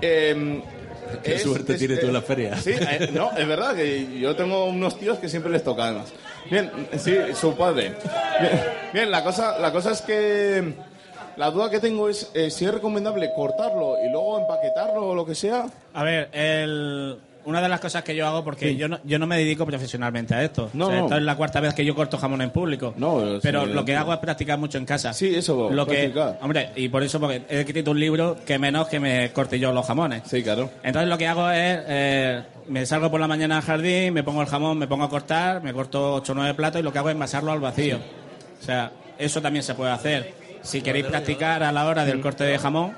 [0.00, 0.62] Eh,
[1.22, 2.56] Qué es- suerte es- tienes tú eh, en la feria.
[2.56, 6.06] Sí, eh, no, es verdad que yo tengo unos tíos que siempre les toca además.
[6.50, 7.94] Bien, sí, su padre.
[8.40, 8.62] Bien,
[8.94, 10.72] bien, la cosa, la cosa es que
[11.36, 15.24] la duda que tengo es eh, si es recomendable cortarlo y luego empaquetarlo o lo
[15.26, 15.66] que sea.
[15.94, 18.76] A ver, el- una de las cosas que yo hago, porque Sí.
[18.76, 20.68] yo, no, yo no me dedico profesionalmente a esto.
[20.72, 21.04] No, O sea, no.
[21.04, 22.92] Esto es la cuarta vez que yo corto jamón en público.
[22.96, 25.12] No, pero sí, lo que hago es practicar mucho en casa.
[25.12, 26.38] Sí, eso, Lo que, practicar.
[26.42, 29.70] hombre, y por eso porque he escrito un libro que menos que me corte yo
[29.70, 30.22] los jamones.
[30.26, 30.70] Sí, claro.
[30.82, 34.42] Entonces lo que hago es, eh, me salgo por la mañana al jardín, me pongo
[34.42, 36.98] el jamón, me pongo a cortar, me corto 8 o 9 platos y lo que
[36.98, 37.98] hago es envasarlo al vacío.
[38.60, 40.45] O sea, eso también se puede hacer.
[40.66, 42.92] Si queréis practicar a la hora del corte de jamón,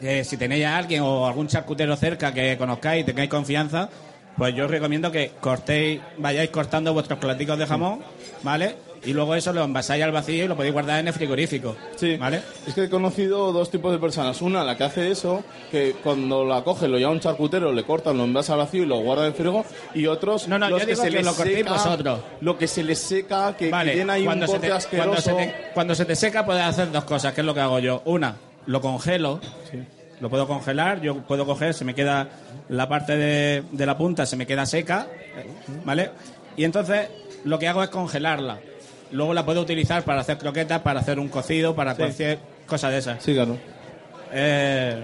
[0.00, 3.88] eh, si tenéis a alguien o algún charcutero cerca que conozcáis y tengáis confianza,
[4.36, 8.00] pues yo os recomiendo que cortéis, vayáis cortando vuestros platicos de jamón,
[8.42, 8.74] ¿vale?
[9.04, 11.74] Y luego eso lo envasáis al vacío y lo podéis guardar en el frigorífico.
[11.96, 12.16] Sí.
[12.18, 12.42] ¿Vale?
[12.66, 14.42] Es que he conocido dos tipos de personas.
[14.42, 18.18] Una, la que hace eso, que cuando la coge, lo lleva un charcutero, le cortan,
[18.18, 19.64] lo envasa al vacío y lo guarda en el frigo.
[19.94, 22.20] Y otros, No, no, los yo que digo se que les lo cortéis seca, vosotros.
[22.42, 25.10] Lo que se les seca, que, Vale, tiene ahí un cuando, se corte te, asqueroso.
[25.10, 27.60] cuando, se te, cuando se te seca puedes hacer dos cosas, que es lo que
[27.60, 28.02] hago yo.
[28.04, 28.36] Una,
[28.66, 29.40] lo congelo,
[30.20, 32.28] lo puedo congelar, yo puedo coger, se me queda
[32.68, 35.06] la parte de, de la punta, se me queda seca,
[35.86, 36.10] ¿vale?
[36.56, 37.08] Y entonces
[37.44, 38.58] lo que hago es congelarla.
[39.12, 41.98] Luego la puede utilizar para hacer croquetas, para hacer un cocido, para Sí.
[41.98, 43.22] cualquier cosa de esas.
[43.22, 43.56] Sí, claro.
[44.32, 44.96] Eh,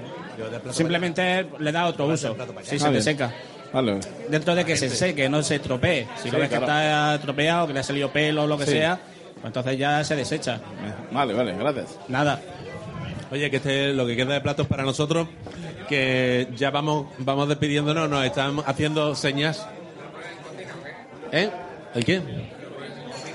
[0.71, 2.37] simplemente le da otro uso.
[2.63, 3.33] Si se Ah, te seca.
[3.73, 3.99] Vale.
[4.29, 6.07] Dentro de que se seque, no se estropee.
[6.17, 8.65] Si Sí, lo ves que está tropeado, que le ha salido pelo o lo que
[8.65, 8.73] Sí.
[8.73, 8.99] sea,
[9.35, 10.61] pues entonces ya se desecha.
[11.11, 11.99] Vale, vale, gracias.
[12.09, 12.41] Nada.
[13.31, 15.27] Oye, que este lo que queda de platos para nosotros,
[15.89, 19.67] que ya vamos vamos despidiéndonos, nos están haciendo señas.
[21.33, 21.51] ¿Eh?
[21.95, 22.23] ¿El qué?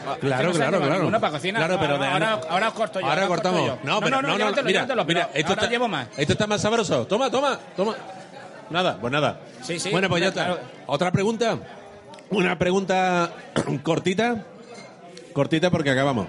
[0.07, 0.95] Ah, Claro, no se claro, claro.
[0.95, 1.59] ninguno para cocina.
[1.59, 3.05] Claro, pero ahora, ahora os corto yo.
[3.05, 3.67] Ahora corto cortamos.
[3.67, 3.77] yo.
[3.83, 6.07] No, pero no, no, llévatelo, mira, llévatelo, mira, pero esto ahora está, llevo más.
[6.17, 7.05] esto está más sabroso.
[7.07, 7.95] Toma, toma, toma.
[8.69, 9.39] Nada, pues nada.
[9.61, 9.89] Sí, sí.
[9.91, 10.53] Bueno, pues ya Claro.
[10.55, 10.65] está.
[10.87, 11.57] Otra pregunta.
[12.29, 13.31] Una pregunta
[13.83, 14.45] cortita.
[15.33, 16.27] Cortita porque acabamos.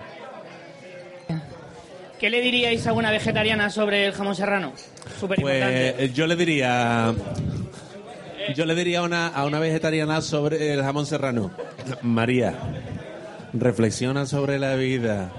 [2.18, 4.72] ¿Qué le diríais a una vegetariana sobre el jamón serrano?
[5.18, 5.94] Súper importante.
[5.96, 7.12] Pues yo le diría.
[8.54, 11.50] Yo le diría a una, a una vegetariana sobre el jamón serrano.
[12.02, 12.54] María,
[13.52, 15.32] reflexiona sobre la vida.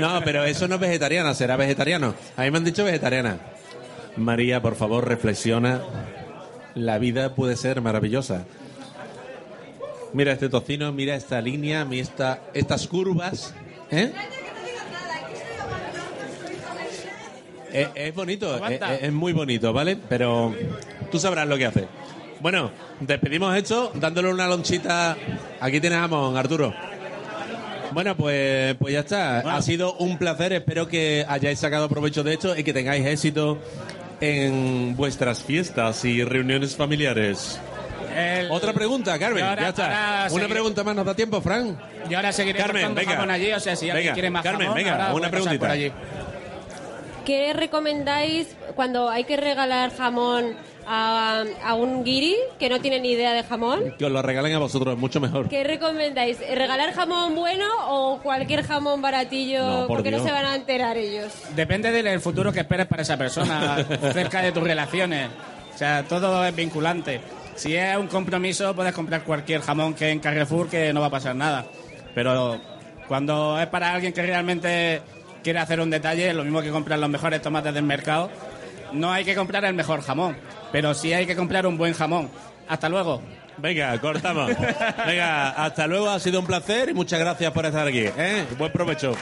[0.00, 2.14] No, pero eso no es vegetariana, será vegetariano.
[2.36, 3.38] A mí me han dicho vegetariana.
[4.16, 5.80] María, por favor, reflexiona.
[6.74, 8.44] La vida puede ser maravillosa.
[10.12, 13.54] Mira este tocino, mira esta línea, mira esta, estas curvas.
[13.90, 14.12] ¿Eh?
[17.72, 18.94] Es, es bonito, es, Aguanta.
[18.96, 19.96] es muy bonito, ¿vale?
[19.96, 20.54] Pero
[21.10, 21.88] tú sabrás lo que hace.
[22.40, 22.70] Bueno,
[23.00, 25.16] despedimos esto dándole una lonchita.
[25.60, 26.74] Aquí tienes jamón, Arturo.
[27.92, 29.38] Bueno, pues, pues ya está.
[29.40, 30.52] Ha sido un placer.
[30.52, 33.58] Espero que hayáis sacado provecho de esto y que tengáis éxito
[34.20, 37.58] en vuestras fiestas y reuniones familiares.
[38.16, 39.42] El- Otra pregunta, Carmen.
[39.42, 40.28] Ahora- ya está.
[40.32, 41.78] Una pregunta más, ¿nos da tiempo, Fran?
[42.10, 43.12] Y ahora seguiré Carmen, venga.
[43.12, 45.58] jamón allí, o sea, si alguien Venga, quiere más Carmen, jamón, venga, una preguntita.
[45.60, 45.90] por allí.
[47.24, 50.56] ¿Qué recomendáis cuando hay que regalar jamón
[50.86, 53.94] a, a un guiri que no tiene ni idea de jamón?
[53.98, 55.48] Que os lo regalen a vosotros, mucho mejor.
[55.48, 56.38] ¿Qué recomendáis?
[56.40, 59.64] ¿Regalar jamón bueno o cualquier jamón baratillo?
[59.64, 61.32] No, por porque no se van a enterar ellos.
[61.54, 65.28] Depende del futuro que esperes para esa persona, cerca de tus relaciones.
[65.74, 67.20] O sea, todo es vinculante.
[67.54, 71.10] Si es un compromiso, puedes comprar cualquier jamón que en Carrefour que no va a
[71.10, 71.64] pasar nada.
[72.14, 72.60] Pero
[73.08, 75.02] cuando es para alguien que realmente
[75.42, 78.30] quiere hacer un detalle, lo mismo que comprar los mejores tomates del mercado,
[78.92, 80.36] no hay que comprar el mejor jamón,
[80.70, 82.30] pero sí hay que comprar un buen jamón.
[82.68, 83.22] Hasta luego.
[83.58, 84.50] Venga, cortamos.
[85.06, 86.08] Venga, hasta luego.
[86.08, 88.04] Ha sido un placer y muchas gracias por estar aquí.
[88.16, 88.46] ¿eh?
[88.58, 89.14] Buen provecho.